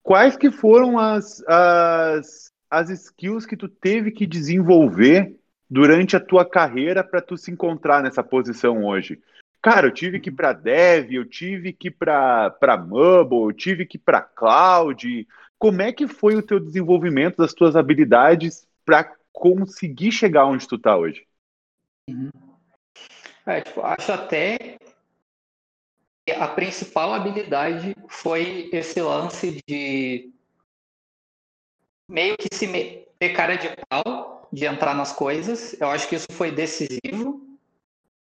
[0.03, 5.35] quais que foram as, as, as skills que tu teve que desenvolver
[5.69, 9.21] durante a tua carreira para tu se encontrar nessa posição hoje?
[9.61, 13.85] Cara, eu tive que ir para dev, eu tive que ir para mobile, eu tive
[13.85, 15.27] que ir para cloud.
[15.59, 20.79] Como é que foi o teu desenvolvimento das tuas habilidades para conseguir chegar onde tu
[20.79, 21.25] tá hoje?
[22.09, 22.31] Uhum.
[23.45, 24.77] É, tipo, acho até
[26.31, 30.31] a principal habilidade foi esse lance de
[32.07, 32.67] meio que se
[33.19, 35.79] ter cara de pau, de entrar nas coisas.
[35.79, 37.41] Eu acho que isso foi decisivo.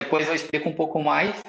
[0.01, 1.43] Depois eu explico um pouco mais.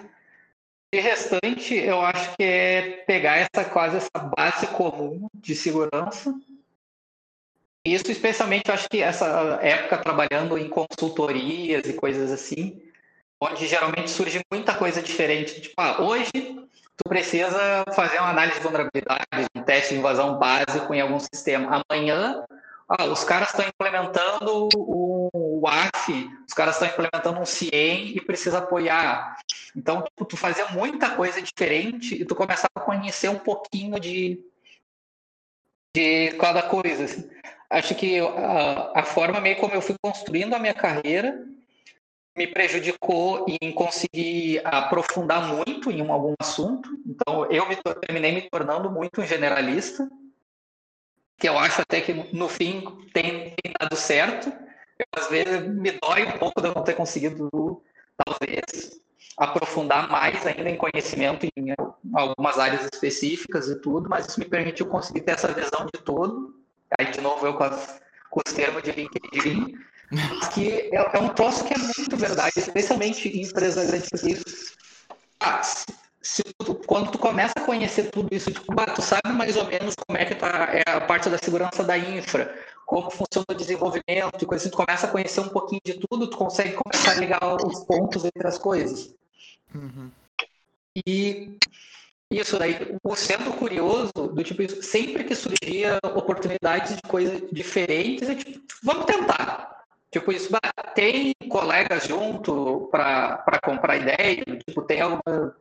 [0.94, 6.34] E restante, eu acho que é pegar essa quase essa base comum de segurança.
[7.86, 12.82] Isso, especialmente, eu acho que essa época trabalhando em consultorias e coisas assim,
[13.42, 15.62] onde geralmente surge muita coisa diferente.
[15.62, 20.94] Tipo, ah, hoje tu precisa fazer uma análise de vulnerabilidade, um teste de invasão básico
[20.94, 21.84] em algum sistema.
[21.90, 22.44] Amanhã,
[22.88, 28.60] ah, os caras estão implementando o, WAF, os caras estão implementando um CIEM e precisa
[28.60, 29.38] apoiar.
[29.76, 34.40] Então, tipo, tu fazia muita coisa diferente e tu começava a conhecer um pouquinho de,
[35.96, 37.06] de cada coisa.
[37.06, 37.30] Assim.
[37.70, 41.44] Acho que a, a forma meio como eu fui construindo a minha carreira
[42.36, 46.90] me prejudicou em conseguir aprofundar muito em algum assunto.
[47.06, 50.10] Então, eu me, terminei me tornando muito um generalista,
[51.38, 54.50] que eu acho até que no fim tem, tem dado certo.
[55.00, 57.82] Eu, às vezes me dói um pouco de eu não ter conseguido,
[58.26, 59.00] talvez,
[59.38, 61.74] aprofundar mais ainda em conhecimento em
[62.14, 66.56] algumas áreas específicas e tudo, mas isso me permitiu conseguir ter essa visão de todo.
[66.98, 69.78] Aí, de novo, eu com, as, com os termos de LinkedIn,
[70.54, 74.76] que é, é, um troço que é muito verdade, especialmente em empresas grandes, porque isso,
[75.40, 79.56] ah, se tu, quando tu começa a conhecer tudo isso, tipo, ah, tu sabe mais
[79.56, 82.54] ou menos como é que tá, é a parte da segurança da infra,
[82.86, 86.30] como funciona o desenvolvimento e coisa assim, tu começa a conhecer um pouquinho de tudo,
[86.30, 89.14] tu consegue começar a ligar os pontos entre as coisas.
[89.74, 90.12] Uhum.
[91.06, 91.58] E
[92.32, 98.36] isso daí, o sendo curioso, do tipo, sempre que surgia oportunidades de coisas diferentes, é
[98.36, 99.85] tipo, vamos tentar.
[100.16, 100.50] Tipo, isso,
[100.94, 105.54] tem colegas junto para comprar ideia, tipo, tem alguma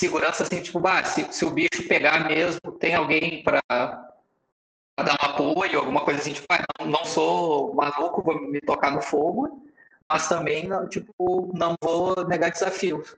[0.00, 5.26] segurança assim, tipo, bah, se, se o bicho pegar mesmo, tem alguém para dar um
[5.26, 9.64] apoio, alguma coisa assim, tipo, ah, não, não sou maluco, vou me tocar no fogo,
[10.08, 13.16] mas também, tipo, não vou negar desafios.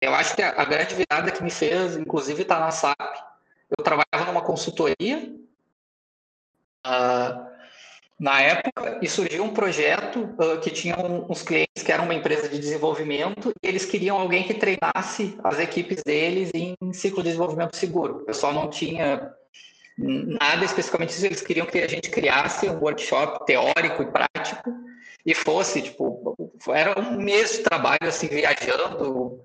[0.00, 2.98] Eu acho que a, grande virada que me fez, inclusive, está na SAP.
[3.76, 5.36] Eu trabalhava numa consultoria
[6.86, 7.49] uh,
[8.20, 12.50] na época e surgiu um projeto uh, que tinha uns clientes que eram uma empresa
[12.50, 17.74] de desenvolvimento e eles queriam alguém que treinasse as equipes deles em ciclo de desenvolvimento
[17.74, 18.18] seguro.
[18.18, 19.32] O pessoal não tinha
[19.96, 24.70] nada especificamente isso, eles queriam que a gente criasse um workshop teórico e prático
[25.24, 26.36] e fosse, tipo,
[26.68, 29.44] era um mês de trabalho, assim, viajando,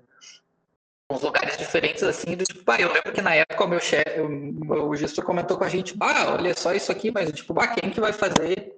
[1.10, 4.96] uns lugares diferentes assim, do tipo, eu lembro que na época o meu chefe, o
[4.96, 8.00] gestor comentou com a gente, ah, olha só isso aqui, mas tipo, bah, quem que
[8.00, 8.74] vai fazer?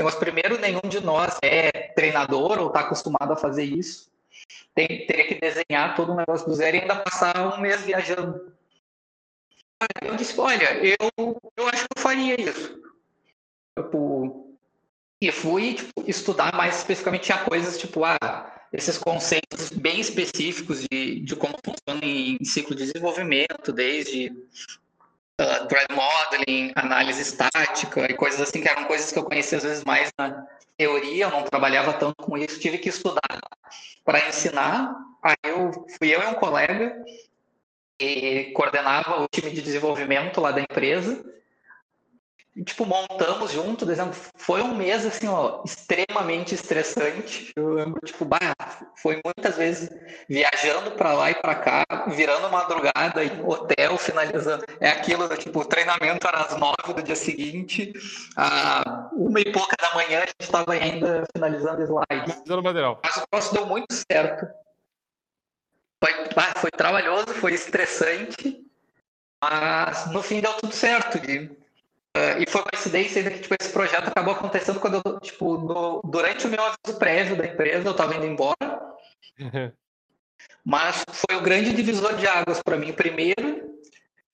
[0.00, 4.10] Mas primeiro nenhum de nós é treinador ou está acostumado a fazer isso.
[4.74, 8.52] Tem, teria que desenhar todo o negócio do zero e ainda passar um mês viajando.
[10.00, 10.96] Eu disse, olha, eu,
[11.56, 12.82] eu acho que eu faria isso.
[13.78, 14.56] Tipo,
[15.20, 21.20] e fui tipo, estudar mais especificamente, tinha coisas tipo, ah, esses conceitos bem específicos de,
[21.20, 24.28] de como funciona em ciclo de desenvolvimento, desde
[25.40, 29.64] uh, thread modeling, análise estática e coisas assim, que eram coisas que eu conhecia às
[29.64, 30.46] vezes mais na
[30.76, 33.40] teoria, eu não trabalhava tanto com isso, tive que estudar
[34.04, 34.94] para ensinar.
[35.22, 36.96] Aí eu fui eu e um colega
[37.98, 41.22] que coordenava o time de desenvolvimento lá da empresa
[42.64, 44.14] tipo, montamos junto, dezembro.
[44.36, 47.52] Foi um mês, assim, ó, extremamente estressante.
[47.56, 48.54] Eu lembro, tipo, bah,
[48.96, 49.88] foi muitas vezes
[50.28, 54.64] viajando para lá e para cá, virando madrugada em hotel, finalizando.
[54.80, 57.92] É aquilo, tipo, o treinamento era às nove do dia seguinte,
[58.36, 61.82] a uma e pouca da manhã a gente estava ainda finalizando
[62.62, 63.00] material.
[63.02, 64.46] Mas o negócio deu muito certo.
[66.04, 68.60] Foi, bah, foi trabalhoso, foi estressante,
[69.42, 71.18] mas no fim deu tudo certo.
[71.18, 71.61] De
[72.16, 76.02] Uh, e foi coincidência ainda que tipo, esse projeto acabou acontecendo quando eu, tipo, no,
[76.04, 78.56] durante o meu aviso prévio da empresa, eu estava indo embora.
[80.64, 82.92] Mas foi o grande divisor de águas para mim.
[82.92, 83.72] Primeiro,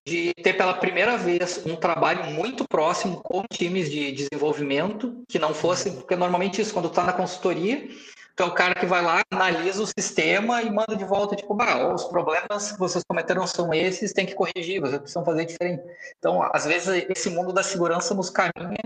[0.06, 5.54] de ter pela primeira vez um trabalho muito próximo com times de desenvolvimento, que não
[5.54, 7.88] fosse, porque normalmente isso, quando está na consultoria,
[8.38, 11.54] tu é o cara que vai lá, analisa o sistema e manda de volta, tipo,
[11.54, 15.82] bah, os problemas que vocês cometeram são esses, tem que corrigir, vocês precisam fazer diferente.
[16.16, 18.78] Então, às vezes, esse mundo da segurança nos caminha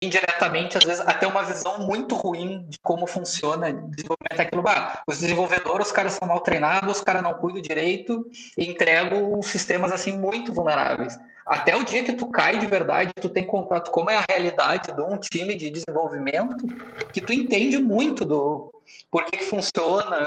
[0.00, 4.62] indiretamente, às vezes, até uma visão muito ruim de como funciona desenvolvimento aquilo.
[4.62, 8.24] Bah, os desenvolvedores, os caras são mal treinados, os caras não cuidam direito
[8.56, 13.28] e entregam sistemas, assim, muito vulneráveis até o dia que tu cai de verdade, tu
[13.28, 16.66] tem contato como é a realidade de um time de desenvolvimento,
[17.12, 18.72] que tu entende muito do
[19.10, 20.26] por que, que funciona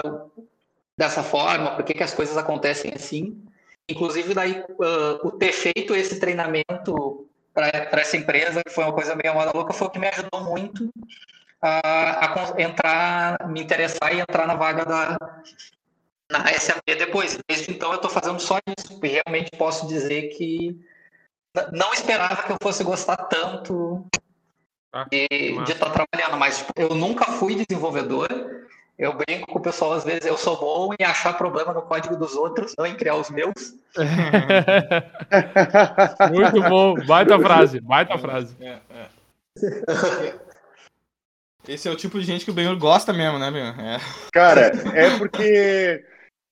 [0.97, 3.43] dessa forma, por que, que as coisas acontecem assim.
[3.89, 9.15] Inclusive, daí, uh, o ter feito esse treinamento para essa empresa, que foi uma coisa
[9.15, 10.91] meio louca, foi o que me ajudou muito
[11.61, 15.18] a, a, entrar, me interessar e entrar na vaga da
[16.30, 17.39] na SAP depois.
[17.47, 18.99] Desde então, eu estou fazendo só isso.
[19.01, 20.78] E realmente posso dizer que
[21.71, 24.05] não esperava que eu fosse gostar tanto
[24.93, 25.27] ah, de,
[25.69, 28.27] estar trabalhando, mas tipo, eu nunca fui desenvolvedor.
[28.97, 32.17] Eu brinco com o pessoal, às vezes eu sou bom em achar problema no código
[32.17, 33.75] dos outros, não em criar os meus.
[36.33, 38.57] Muito bom, baita frase, baita frase.
[38.59, 39.07] É, é.
[41.67, 43.79] Esse é o tipo de gente que o Benhur gosta mesmo, né, Benhur?
[43.79, 43.99] É.
[44.31, 46.03] Cara, é porque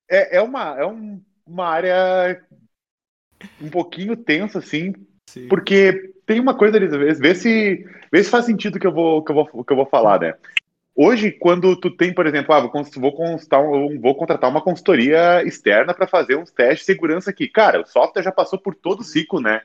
[0.08, 2.44] é, é, uma, é um, uma área
[3.62, 4.94] um pouquinho tenso, assim,
[5.30, 5.48] Sim.
[5.48, 9.32] porque tem uma coisa ali, vê se, vê se faz sentido que eu vou, que
[9.32, 10.34] eu vou, que eu vou falar, né?
[10.98, 15.94] Hoje, quando tu tem, por exemplo, ah, vou, vou, constar, vou contratar uma consultoria externa
[15.94, 17.50] para fazer uns testes de segurança aqui.
[17.50, 19.62] Cara, o software já passou por todo o ciclo, né?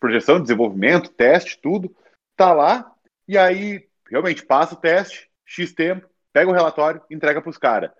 [0.00, 1.94] Projeção, desenvolvimento, teste, tudo.
[2.36, 2.92] Tá lá,
[3.28, 7.90] e aí realmente passa o teste, X tempo, pega o relatório, entrega para os caras.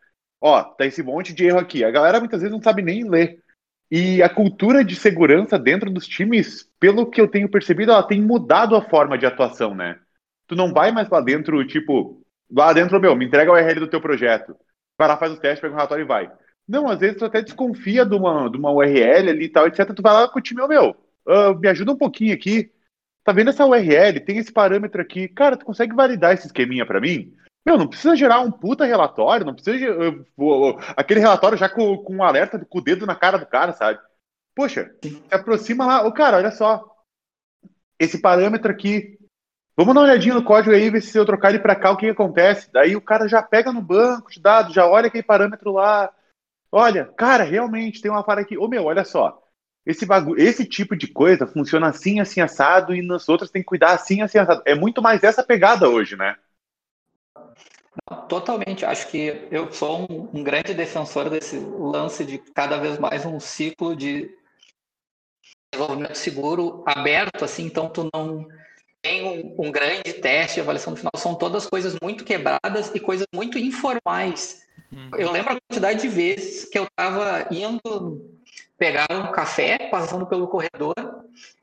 [0.40, 1.84] Ó, tá esse monte de erro aqui.
[1.84, 3.41] A galera muitas vezes não sabe nem ler.
[3.94, 8.22] E a cultura de segurança dentro dos times, pelo que eu tenho percebido, ela tem
[8.22, 10.00] mudado a forma de atuação, né?
[10.46, 13.86] Tu não vai mais lá dentro, tipo, lá dentro, meu, me entrega o URL do
[13.86, 14.56] teu projeto.
[14.96, 16.32] Vai lá, faz o teste, pega o relatório e vai.
[16.66, 19.92] Não, às vezes tu até desconfia de uma, de uma URL ali e tal, etc.
[19.94, 22.72] Tu vai lá com o time, meu, uh, me ajuda um pouquinho aqui.
[23.22, 24.20] Tá vendo essa URL?
[24.20, 25.28] Tem esse parâmetro aqui.
[25.28, 27.34] Cara, tu consegue validar esse esqueminha para mim?
[27.64, 29.86] Meu, não precisa gerar um puta relatório, não precisa.
[30.96, 34.00] Aquele relatório já com, com um alerta com o dedo na cara do cara, sabe?
[34.54, 36.06] Poxa, se aproxima lá.
[36.06, 36.84] Ô, cara, olha só.
[37.98, 39.16] Esse parâmetro aqui,
[39.74, 41.96] Vamos dar uma olhadinha no código aí, ver se eu trocar ele para cá, o
[41.96, 42.70] que, que, acontece.
[42.70, 46.12] Daí o cara já pega no banco de dados, já olha aquele parâmetro lá.
[46.70, 48.56] Olha, cara, realmente tem uma falha aqui.
[48.58, 49.42] Ô meu, olha só.
[49.84, 53.66] Esse, bagulho, esse tipo de coisa funciona assim, assim, assado, e nas outras tem que
[53.66, 54.62] cuidar assim, assim, assado.
[54.66, 56.36] É muito mais essa pegada hoje, né?
[58.28, 58.84] Totalmente.
[58.84, 63.38] Acho que eu sou um, um grande defensor desse lance de cada vez mais um
[63.38, 64.30] ciclo de
[65.72, 68.46] desenvolvimento seguro aberto, assim, então tu não
[69.02, 71.12] tem um, um, grande teste avaliação no final.
[71.16, 74.62] São todas coisas muito quebradas e coisas muito informais.
[74.92, 75.10] Uhum.
[75.16, 78.30] Eu lembro a quantidade de vezes que eu estava indo
[78.78, 80.94] pegar um café, passando pelo corredor,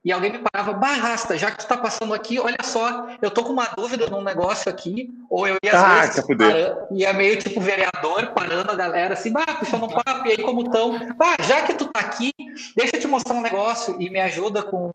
[0.03, 3.43] e alguém me parava, barrasta, já que tu tá passando aqui, olha só, eu tô
[3.43, 7.59] com uma dúvida num negócio aqui, ou eu ia ah, vezes, parando, ia meio tipo
[7.59, 11.63] vereador, parando a galera, assim, bah, puxando um papo, e aí como tão, bah, já
[11.63, 12.33] que tu tá aqui,
[12.77, 14.89] deixa eu te mostrar um negócio, e me ajuda com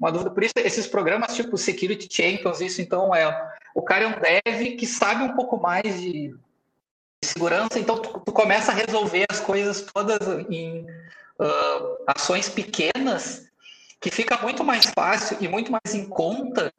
[0.00, 3.28] uma dúvida, por isso esses programas tipo Security Champions, isso então é,
[3.74, 6.34] o cara é um dev que sabe um pouco mais de
[7.22, 10.18] segurança, então tu, tu começa a resolver as coisas todas
[10.48, 10.86] em
[11.40, 13.46] uh, ações pequenas
[14.00, 16.72] que fica muito mais fácil e muito mais em conta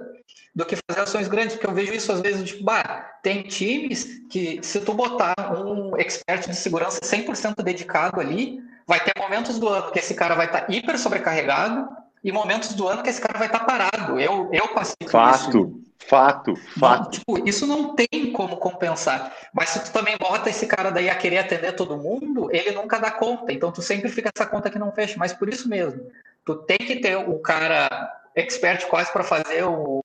[0.53, 4.21] do que fazer ações grandes, porque eu vejo isso às vezes, tipo, bah, tem times
[4.29, 9.67] que se tu botar um expert de segurança 100% dedicado ali, vai ter momentos do
[9.67, 11.87] ano que esse cara vai estar tá hiper sobrecarregado
[12.23, 14.19] e momentos do ano que esse cara vai estar tá parado.
[14.19, 15.49] Eu, eu passei por Fato.
[15.49, 15.87] isso.
[16.07, 17.09] Fato, fato.
[17.09, 19.35] tipo, isso não tem como compensar.
[19.51, 22.97] Mas se tu também bota esse cara daí a querer atender todo mundo, ele nunca
[22.97, 23.51] dá conta.
[23.51, 25.15] Então tu sempre fica essa conta que não fecha.
[25.17, 26.09] Mas por isso mesmo,
[26.47, 27.89] tu tem que ter o cara
[28.33, 30.01] expert quase para fazer o,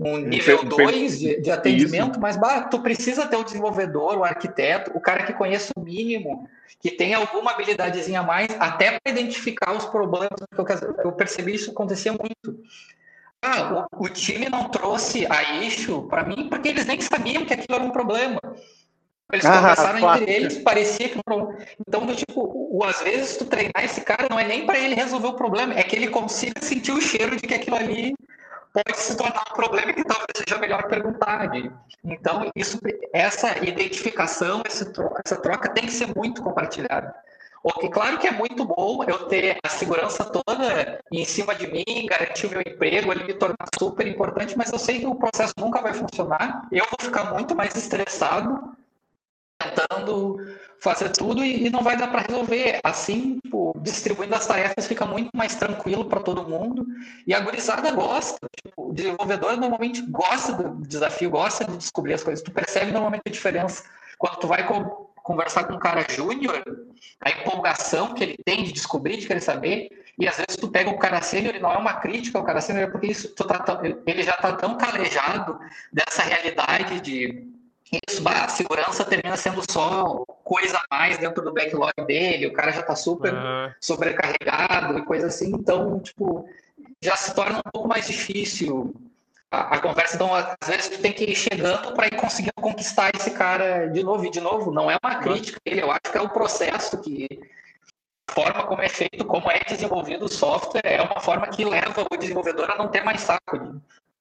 [0.00, 2.20] um nível 2 de, de, atendimento, isso.
[2.20, 6.48] mas bah, tu precisa ter o desenvolvedor, o arquiteto, o cara que conheça o mínimo,
[6.80, 10.40] que tem alguma habilidadezinha a mais, até para identificar os problemas.
[11.04, 12.60] Eu percebi isso acontecer muito.
[13.40, 17.54] Ah, o, o, time não trouxe a issue para mim porque eles nem sabiam que
[17.54, 18.40] aquilo era um problema.
[19.32, 20.22] Eles ah, conversaram claro.
[20.22, 21.20] entre eles, parecia que.
[21.86, 25.26] Então, tipo, o, às vezes tu treinar esse cara não é nem para ele resolver
[25.26, 28.14] o problema, é que ele consiga sentir o cheiro de que aquilo ali
[28.72, 31.48] pode se tornar um problema que talvez seja melhor perguntar.
[31.48, 31.72] Né?
[32.04, 32.78] Então, isso,
[33.12, 37.12] essa identificação, essa troca, essa troca tem que ser muito compartilhada.
[37.64, 42.06] Ok, claro que é muito bom eu ter a segurança toda em cima de mim,
[42.08, 45.54] garantir o meu emprego, ele me tornar super importante, mas eu sei que o processo
[45.58, 46.68] nunca vai funcionar.
[46.70, 48.76] Eu vou ficar muito mais estressado
[49.70, 50.36] tentando
[50.80, 52.80] fazer tudo e, não vai dar para resolver.
[52.84, 56.86] Assim, tipo, distribuindo as tarefas fica muito mais tranquilo para todo mundo.
[57.26, 58.38] E a gurizada gosta.
[58.64, 62.44] Tipo, o desenvolvedor normalmente gosta do desafio, gosta de descobrir as coisas.
[62.44, 63.84] Tu percebe normalmente a diferença.
[64.18, 64.66] Quando tu vai
[65.22, 66.62] conversar com um cara júnior,
[67.20, 70.88] a empolgação que ele tem de descobrir, de querer saber, e às vezes tu pega
[70.88, 73.82] o cara sênior e não é uma crítica ao cara sênior, é porque isso, tá,
[74.06, 75.58] ele já está tão calejado
[75.92, 77.55] dessa realidade de
[78.08, 82.72] isso, a segurança termina sendo só coisa a mais dentro do backlog dele, o cara
[82.72, 83.72] já está super uhum.
[83.80, 86.48] sobrecarregado e coisa assim, então, tipo,
[87.00, 88.94] já se torna um pouco mais difícil
[89.50, 90.16] a, a, conversa.
[90.16, 94.02] Então, às vezes, tu tem que ir chegando para ir conseguindo conquistar esse cara de
[94.02, 94.24] novo.
[94.24, 97.26] E, de novo, não é uma crítica ele, eu acho que é o processo que.
[98.28, 102.04] A forma como é feito, como é desenvolvido o software, é uma forma que leva
[102.10, 103.56] o desenvolvedor a não ter mais saco.
[103.56, 103.80] De...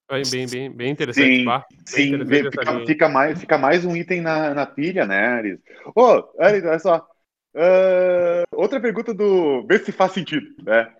[0.10, 1.38] Bem, bem, bem interessante.
[1.38, 1.66] Sim, pá.
[1.86, 5.60] sim interessante fica, fica, mais, fica mais um item na, na pilha, né, Aris?
[5.96, 7.08] Ô, oh, Aris, olha só.
[7.56, 9.66] Uh, outra pergunta do.
[9.66, 10.92] Vê se faz sentido, né?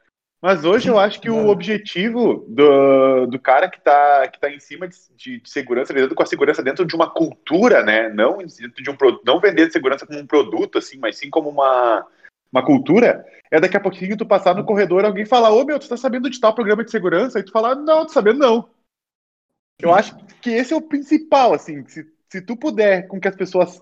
[0.42, 4.60] Mas hoje eu acho que o objetivo do, do cara que está que tá em
[4.60, 8.10] cima de, de, de, segurança, lidando com a segurança dentro de uma cultura, né?
[8.10, 8.96] Não dentro de um
[9.26, 12.06] não vender segurança como um produto, assim, mas sim como uma,
[12.52, 15.80] uma cultura, é daqui a pouquinho tu passar no corredor e alguém falar, ô meu,
[15.80, 17.40] tu tá sabendo de tal programa de segurança?
[17.40, 18.70] E tu falar, não, tô sabendo não.
[19.80, 22.04] Eu acho que esse é o principal, assim, se
[22.36, 23.82] se tu puder com que as pessoas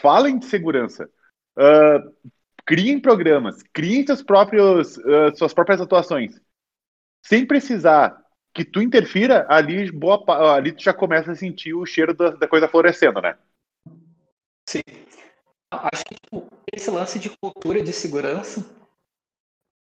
[0.00, 1.10] falem de segurança,
[1.58, 2.32] uh,
[2.64, 6.40] criem programas, criem seus próprios, uh, suas próprias atuações,
[7.24, 8.22] sem precisar
[8.54, 12.46] que tu interfira, ali, boa, ali tu já começa a sentir o cheiro da, da
[12.46, 13.36] coisa florescendo, né?
[14.68, 14.80] Sim.
[15.70, 18.64] Acho que tipo, esse lance de cultura de segurança,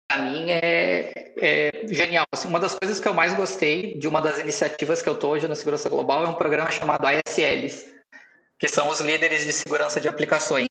[0.08, 2.26] para mim, é, é genial.
[2.32, 5.32] Assim, uma das coisas que eu mais gostei de uma das iniciativas que eu estou
[5.32, 7.86] hoje na Segurança Global é um programa chamado ASLs,
[8.58, 10.68] que são os líderes de segurança de aplicações.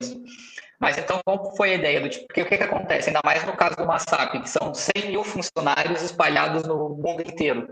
[0.78, 2.26] Mas então, qual foi a ideia do tipo?
[2.26, 3.08] Porque o que, que acontece?
[3.08, 7.66] Ainda mais no caso do Massap, que são 100 mil funcionários espalhados no mundo inteiro.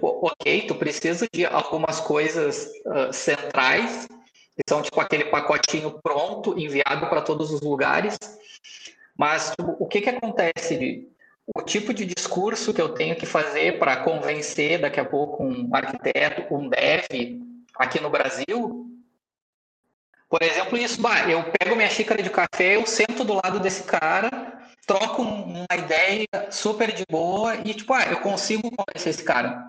[0.00, 7.08] Ok, tu precisa de algumas coisas uh, centrais, que são tipo aquele pacotinho pronto, enviado
[7.08, 8.16] para todos os lugares.
[9.16, 11.08] Mas tipo, o que, que acontece?
[11.54, 15.68] O tipo de discurso que eu tenho que fazer para convencer daqui a pouco um
[15.72, 17.40] arquiteto, um dev
[17.76, 18.84] aqui no Brasil,
[20.34, 23.84] por exemplo, isso, bah, eu pego minha xícara de café, eu sento do lado desse
[23.84, 24.30] cara,
[24.84, 29.64] troco uma ideia super de boa e, tipo, ah, eu consigo convencer esse cara.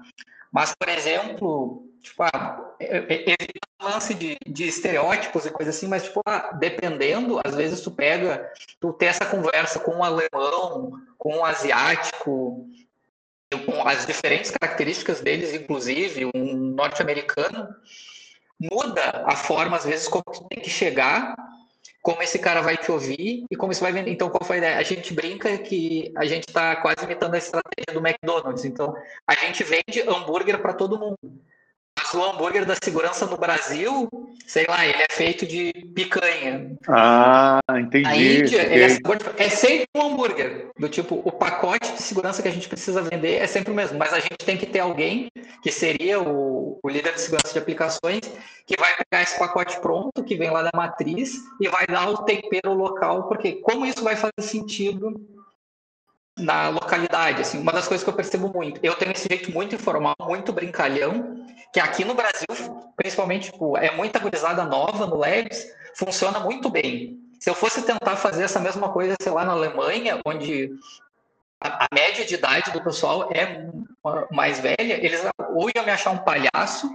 [0.56, 6.04] Mas, por exemplo, tipo, ah, evita o lance de, de estereótipos e coisa assim, mas,
[6.04, 8.50] tipo, ah, dependendo, às vezes tu pega,
[8.80, 12.70] tu tem essa conversa com um alemão, com um asiático,
[13.66, 17.68] com as diferentes características deles, inclusive, um norte-americano,
[18.58, 21.36] muda a forma, às vezes, como tu tem que chegar,
[22.06, 24.12] como esse cara vai te ouvir e como isso vai vender.
[24.12, 24.78] Então, qual foi a ideia?
[24.78, 28.64] A gente brinca que a gente está quase imitando a estratégia do McDonald's.
[28.64, 28.96] Então,
[29.26, 31.18] a gente vende hambúrguer para todo mundo
[32.14, 34.10] o hambúrguer da segurança no Brasil,
[34.46, 36.78] sei lá, ele é feito de picanha.
[36.88, 38.04] Ah, entendi.
[38.04, 40.70] Na Índia, ele é, é, sempre um hambúrguer.
[40.78, 43.98] Do tipo, o pacote de segurança que a gente precisa vender é sempre o mesmo.
[43.98, 45.30] Mas a gente tem que ter alguém,
[45.62, 48.22] que seria o, o líder de segurança de aplicações,
[48.66, 52.24] que vai pegar esse pacote pronto, que vem lá da matriz, e vai dar o
[52.24, 55.14] tempero local, porque como isso vai fazer sentido
[56.38, 59.76] na localidade, assim, uma das coisas que eu percebo muito, eu tenho esse jeito muito
[59.76, 62.48] informal, muito brincalhão, que aqui no Brasil,
[62.96, 65.66] principalmente, tipo, é muita gurizada nova no Labs,
[65.96, 67.20] funciona muito bem.
[67.40, 70.72] Se eu fosse tentar fazer essa mesma coisa, sei lá, na Alemanha, onde
[71.60, 73.70] a, a média de idade do pessoal é
[74.32, 74.76] mais velha,
[75.06, 75.22] eles
[75.54, 76.88] ou iam me achar um palhaço,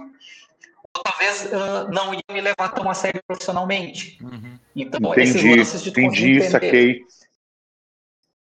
[0.93, 4.19] ou talvez uh, não iam me levar tão a sério profissionalmente.
[4.21, 4.59] Uhum.
[4.75, 7.01] Então, entendi, esses lances de entendi, saquei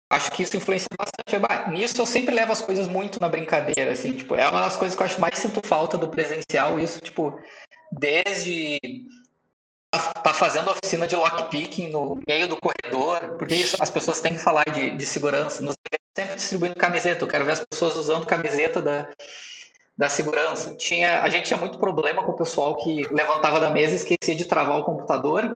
[0.09, 1.71] acho que isso influencia bastante.
[1.71, 4.95] Nisso eu sempre levo as coisas muito na brincadeira, assim, tipo, é uma das coisas
[4.95, 7.39] que eu acho mais sinto falta do presencial, isso, tipo,
[7.91, 8.79] desde
[10.23, 14.39] tá fazendo oficina de lockpicking no meio do corredor, porque isso, as pessoas têm que
[14.39, 15.75] falar de, de segurança, nos
[16.15, 19.09] sempre distribuindo camiseta, eu quero ver as pessoas usando camiseta da,
[19.97, 20.75] da segurança.
[20.75, 24.35] Tinha, a gente tinha muito problema com o pessoal que levantava da mesa e esquecia
[24.35, 25.53] de travar o computador,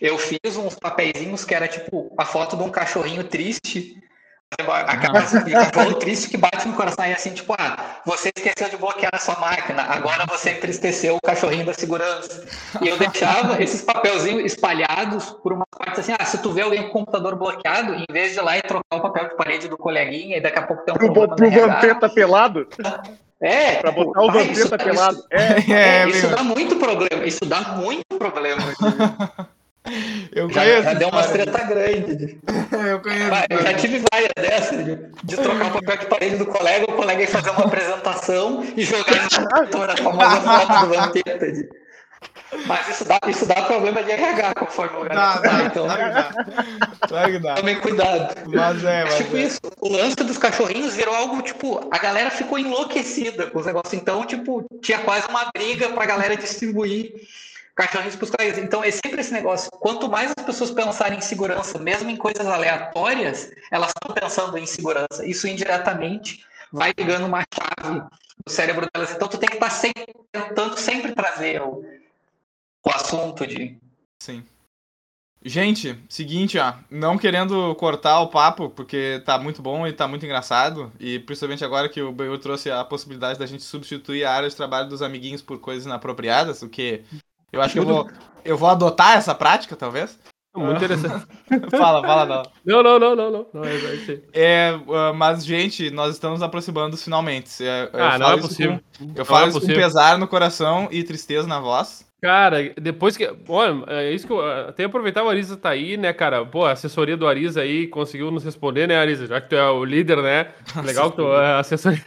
[0.00, 3.96] eu fiz uns papeizinhos que era tipo a foto de um cachorrinho triste.
[4.56, 9.10] Aquela cachorro triste que bate no coração e assim, tipo, ah, você esqueceu de bloquear
[9.12, 12.46] a sua máquina, agora você entristeceu o cachorrinho da segurança.
[12.80, 16.84] E eu deixava esses papelzinhos espalhados por uma parte assim, ah, se tu vê alguém
[16.84, 19.66] com o computador bloqueado, em vez de ir lá e trocar o papel de parede
[19.66, 21.36] do coleguinha, e daqui a pouco tem um pro, problema.
[21.36, 22.68] Pro Vampeta pelado?
[23.40, 25.18] É, pra botar o Vampeta pelado.
[25.18, 28.62] Isso, é, é, é, isso dá muito problema, isso dá muito problema.
[30.32, 30.82] Eu já, conheço.
[30.82, 32.38] Já deu uma treta grande.
[32.90, 33.30] eu conheço.
[33.50, 36.94] eu já tive várias dessas, de, de trocar o papel de parede do colega, o
[36.94, 41.46] colega ia fazer uma apresentação e jogar na a famosa foto do Vampeta.
[42.66, 45.86] Mas isso dá, isso dá problema de RH conforme o lugar dá, dá, então.
[47.08, 47.54] Claro que dá.
[47.54, 48.34] Tomem cuidado.
[48.46, 49.40] Mas é, mas tipo é.
[49.40, 53.92] isso, o lance dos cachorrinhos virou algo, tipo, a galera ficou enlouquecida com os negócios.
[53.92, 57.12] Então, tipo, tinha quase uma briga pra galera distribuir
[57.74, 58.58] cachorrinhos para os colegas.
[58.58, 59.70] Então é sempre esse negócio.
[59.70, 64.66] Quanto mais as pessoas pensarem em segurança, mesmo em coisas aleatórias, elas estão pensando em
[64.66, 65.26] segurança.
[65.26, 69.12] Isso indiretamente vai ligando uma chave no cérebro delas.
[69.12, 71.84] Então tu tem que estar sempre, tentando sempre trazer o,
[72.84, 73.78] o assunto de.
[74.20, 74.44] Sim.
[75.46, 80.24] Gente, seguinte, ó, não querendo cortar o papo, porque tá muito bom e tá muito
[80.24, 84.48] engraçado, e principalmente agora que o Benhur trouxe a possibilidade da gente substituir a área
[84.48, 87.04] de trabalho dos amiguinhos por coisas inapropriadas, o que
[87.54, 88.10] eu acho que eu vou,
[88.44, 90.18] eu vou adotar essa prática, talvez.
[90.56, 91.26] Muito interessante.
[91.76, 92.42] fala, fala, não.
[92.64, 93.46] Não, não, não, não, não.
[93.52, 93.74] não é,
[94.32, 97.64] é, é, mas, gente, nós estamos aproximando finalmente.
[97.64, 98.80] É, ah, não é possível.
[98.96, 102.06] Com, eu falo é isso com pesar no coração e tristeza na voz.
[102.24, 103.30] Cara, depois que.
[103.46, 104.40] Olha, é isso que eu.
[104.40, 106.42] Até aproveitar o Arisa tá aí, né, cara?
[106.42, 109.26] Pô, a assessoria do Arisa aí conseguiu nos responder, né, Arisa?
[109.26, 110.48] Já que tu é o líder, né?
[110.82, 112.00] Legal que tu é assessoria.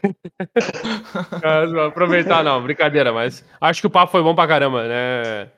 [1.86, 5.52] aproveitar, não, brincadeira, mas acho que o papo foi bom pra caramba, né,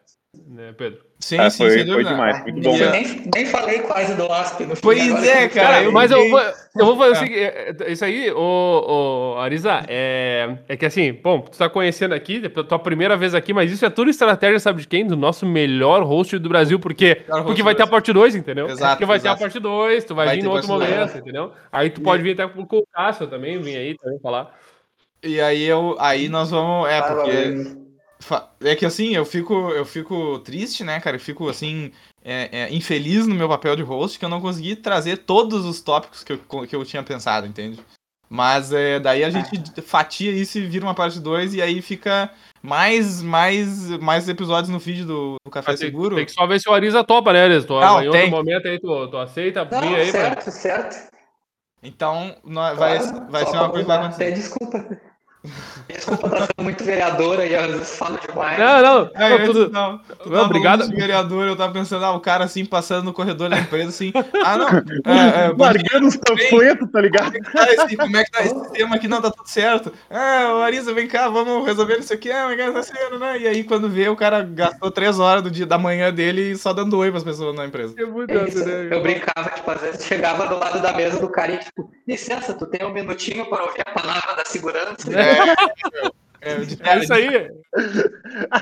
[0.46, 1.09] né Pedro?
[1.20, 2.78] Sim, ah, sim, foi, foi demais, muito bom.
[2.78, 5.84] Eu nem, nem falei quase do Asp no Pois é, cara.
[5.84, 9.84] Eu mas eu vou, eu vou fazer o seguinte: é, isso aí, ô, ô, Arisa,
[9.90, 13.70] é, é que assim, bom, tu tá conhecendo aqui, é tua primeira vez aqui, mas
[13.70, 15.06] isso é tudo estratégia, sabe de quem?
[15.06, 18.70] Do nosso melhor host do Brasil, porque, porque vai ter a parte 2, entendeu?
[18.70, 18.94] Exato.
[18.94, 19.36] Porque vai exato.
[19.36, 21.52] ter a parte 2, tu vai, vai vir no outro momento, entendeu?
[21.70, 24.58] Aí tu pode vir até com o Cássio também, vir aí também falar.
[25.22, 27.89] E aí eu, aí nós vamos, é, porque
[28.62, 31.16] é que assim, eu fico, eu fico triste, né, cara?
[31.16, 31.92] Eu fico assim,
[32.24, 35.82] é, é, infeliz no meu papel de host que eu não consegui trazer todos os
[35.82, 37.80] tópicos que eu, que eu tinha pensado, entende?
[38.30, 42.30] Mas é, daí a gente fatia isso e vira uma parte 2 e aí fica
[42.62, 46.16] mais, mais, mais episódios no feed do, do Café tem, Seguro.
[46.16, 47.66] Tem que só ver se o Arisa topa, né, Arisa?
[47.66, 48.22] Tu, não, em tem.
[48.22, 50.12] outro momento aí tu, tu aceita não, aí.
[50.12, 50.52] Certo, pra...
[50.52, 51.10] certo.
[51.82, 53.00] Então, vai,
[53.30, 54.32] vai ser uma coisa que vai acontecer.
[54.34, 55.09] Desculpa.
[55.88, 58.60] Desculpa, tá sendo muito vereadora e às vezes fala demais.
[58.60, 59.70] Não, não, é, não, tudo...
[59.70, 60.88] não, não obrigado.
[60.90, 64.12] vereador, eu tava pensando, ah, o cara assim, passando no corredor da empresa, assim,
[64.44, 64.70] ah, não.
[65.10, 67.34] É, é, Largando os panfletos, tá ligado?
[67.80, 69.08] Assim, como é que tá esse tema aqui?
[69.08, 69.94] Não, tá tudo certo.
[70.10, 72.32] Ah, o Arisa, vem cá, vamos resolver isso aqui.
[72.32, 73.40] Ah, mas tá sendo, né?
[73.40, 76.74] E aí, quando vê, o cara gastou três horas do dia, da manhã dele só
[76.74, 77.96] dando oi pras pessoas na empresa.
[77.98, 78.90] É muito é isso, né?
[78.92, 82.54] Eu brincava, tipo, às vezes chegava do lado da mesa do cara e, tipo, licença,
[82.54, 85.12] tu tem um minutinho para ouvir a palavra da segurança?
[85.14, 85.29] É.
[86.42, 87.50] É, é, isso aí.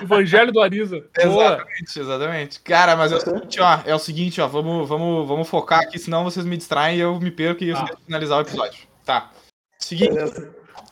[0.02, 1.04] Evangelho do Arisa.
[1.18, 2.60] Exatamente, exatamente.
[2.62, 3.80] Cara, mas é o seguinte, ó.
[3.86, 4.48] É o seguinte, ó.
[4.48, 7.78] Vamos, vamos, vamos focar aqui, senão vocês me distraem e eu me perco e eu
[7.78, 7.88] ah.
[8.06, 8.88] finalizar o episódio.
[9.06, 9.32] Tá.
[9.78, 10.18] Seguinte.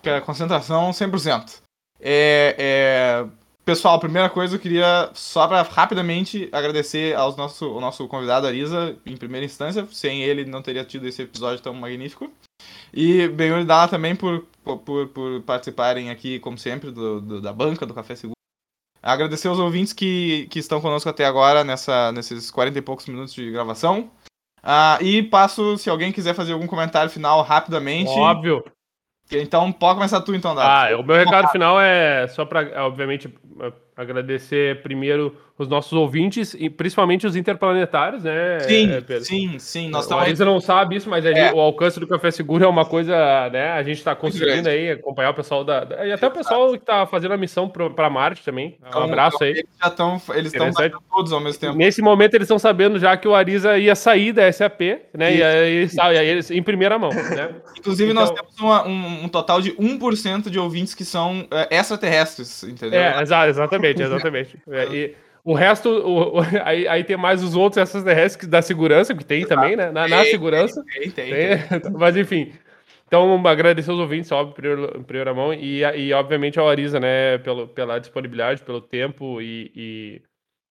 [0.04, 1.62] É, concentração 100%.
[2.00, 3.26] É, é,
[3.64, 8.96] pessoal, primeira coisa, eu queria só para rapidamente agradecer ao nosso, ao nosso convidado Arisa,
[9.06, 9.88] em primeira instância.
[9.92, 12.32] Sem ele, não teria tido esse episódio tão magnífico.
[12.94, 17.86] E e Dala também por, por, por participarem aqui, como sempre, do, do, da banca
[17.86, 18.36] do Café Seguro.
[19.02, 23.34] Agradecer aos ouvintes que, que estão conosco até agora, nessa, nesses 40 e poucos minutos
[23.34, 24.10] de gravação.
[24.64, 28.10] Ah, e passo, se alguém quiser fazer algum comentário final rapidamente.
[28.10, 28.66] Óbvio.
[29.32, 30.90] Então, pode começar tu então, Dala.
[30.90, 33.32] Ah, o meu recado final é só para, obviamente,
[33.96, 38.60] agradecer primeiro os nossos ouvintes, e principalmente os interplanetários, né?
[38.60, 39.24] Sim, Pedro?
[39.24, 39.90] sim, sim.
[39.90, 41.54] Nós a Marisa não sabe isso, mas é.
[41.54, 43.72] o alcance do Café Seguro é uma coisa, né?
[43.72, 46.78] A gente está conseguindo aí acompanhar o pessoal da, da, E até o pessoal que
[46.80, 48.78] está fazendo a missão para Marte também.
[48.84, 49.52] Um então, abraço aí.
[49.52, 50.22] Eles já estão.
[50.34, 51.78] Eles estão todos ao mesmo tempo.
[51.78, 54.82] Nesse momento, eles estão sabendo já que o Arisa ia sair da SAP,
[55.14, 55.38] né?
[55.38, 57.56] E aí, e aí eles, em primeira mão, né?
[57.80, 58.24] Inclusive, então...
[58.26, 63.00] nós temos uma, um, um, total de 1% de ouvintes que são é, extraterrestres, entendeu?
[63.00, 64.58] É, exatamente, exatamente.
[64.70, 69.14] É, e, o resto, o, o, aí, aí tem mais os outros extraterrestres da segurança,
[69.14, 69.92] que tem também, né?
[69.92, 70.84] Na, na segurança.
[70.86, 71.92] Tem, tem, tem, tem.
[71.94, 72.52] Mas enfim.
[73.08, 77.68] Então, agradecer os ouvintes, óbvio, em primeira mão, e, e obviamente ao Arisa, né, pelo,
[77.68, 80.22] pela disponibilidade, pelo tempo e, e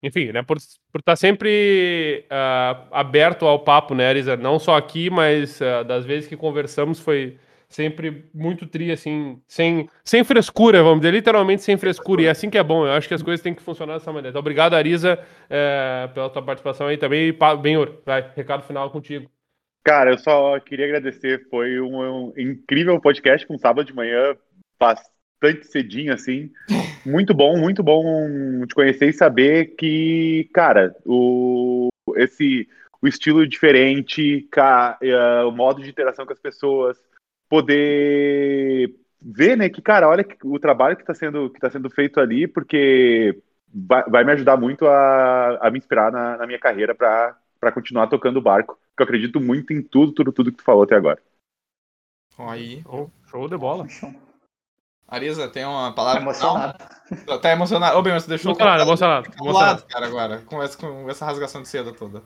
[0.01, 0.57] enfim, né, por,
[0.93, 4.37] por estar sempre uh, aberto ao papo, né, Arisa?
[4.37, 7.37] Não só aqui, mas uh, das vezes que conversamos foi
[7.71, 12.23] sempre muito tri, assim, sem, sem frescura, vamos dizer, literalmente sem frescura.
[12.23, 14.13] E é assim que é bom, eu acho que as coisas têm que funcionar dessa
[14.13, 14.31] maneira.
[14.31, 15.19] Então, obrigado, Arisa,
[15.49, 17.29] é, pela tua participação aí também.
[17.29, 19.31] E, Benhor, vai, recado final contigo.
[19.85, 24.37] Cara, eu só queria agradecer, foi um, um incrível podcast com sábado de manhã,
[24.79, 26.51] bastante cedinho, assim.
[27.07, 28.03] Muito bom, muito bom
[28.67, 32.69] te conhecer e saber que, cara, o, esse,
[33.01, 36.99] o estilo diferente, uh, o modo de interação com as pessoas,
[37.51, 42.21] poder ver, né, que, cara, olha o trabalho que está sendo, que tá sendo feito
[42.21, 43.43] ali, porque
[43.75, 48.07] vai, vai me ajudar muito a, a me inspirar na, na minha carreira para continuar
[48.07, 50.95] tocando o barco, que eu acredito muito em tudo, tudo, tudo que tu falou até
[50.95, 51.21] agora.
[52.39, 52.83] Aí.
[52.87, 53.87] Oh, show de bola.
[55.07, 56.21] Arisa, tem uma palavra.
[56.21, 56.79] Tá emocionado.
[57.27, 57.41] Não?
[57.41, 57.99] Tá emocionado.
[57.99, 58.53] Ô, bem, você deixou.
[58.53, 59.27] Emocionado, emocionado.
[59.39, 59.83] emocionado.
[59.87, 60.39] cara, agora.
[60.47, 62.23] Com essa, com essa rasgação de seda toda.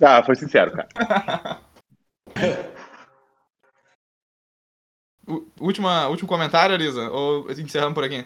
[0.00, 0.88] Ah, foi sincero, cara.
[5.60, 7.10] Última, último comentário, Elisa?
[7.10, 8.24] Ou encerramos por aqui?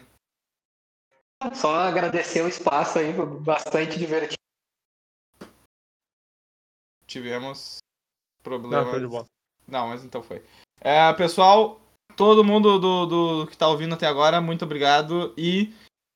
[1.55, 4.35] Só agradecer o espaço aí, bastante divertido.
[7.07, 7.79] Tivemos
[8.43, 9.01] problemas.
[9.01, 9.27] Não,
[9.67, 10.43] Não mas então foi.
[10.79, 11.81] É, pessoal,
[12.15, 15.33] todo mundo do, do que está ouvindo até agora, muito obrigado.
[15.35, 15.73] E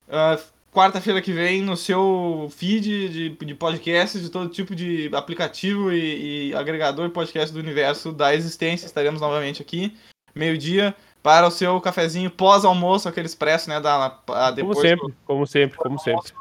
[0.08, 5.92] uh, quarta-feira que vem, no seu feed de, de podcasts, de todo tipo de aplicativo
[5.92, 9.98] e, e agregador de podcast do universo da existência, estaremos novamente aqui
[10.36, 13.80] meio-dia, para o seu cafezinho pós-almoço, aquele expresso, né?
[13.80, 14.10] Da,
[14.54, 15.16] depois como sempre, do...
[15.26, 16.32] como sempre, como sempre.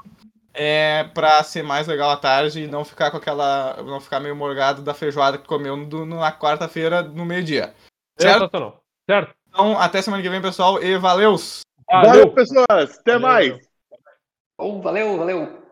[0.52, 3.82] é para ser mais legal à tarde e não ficar com aquela.
[3.82, 7.72] não ficar meio morgado da feijoada que comeu no, na quarta-feira no meio-dia.
[8.18, 8.82] Certo?
[9.08, 9.34] Certo.
[9.48, 11.60] Então, até semana que vem, pessoal, e valeus!
[11.90, 12.98] Valeu, valeu pessoas!
[12.98, 13.20] Até valeu.
[13.20, 13.68] mais!
[14.58, 15.63] Oh, valeu, valeu!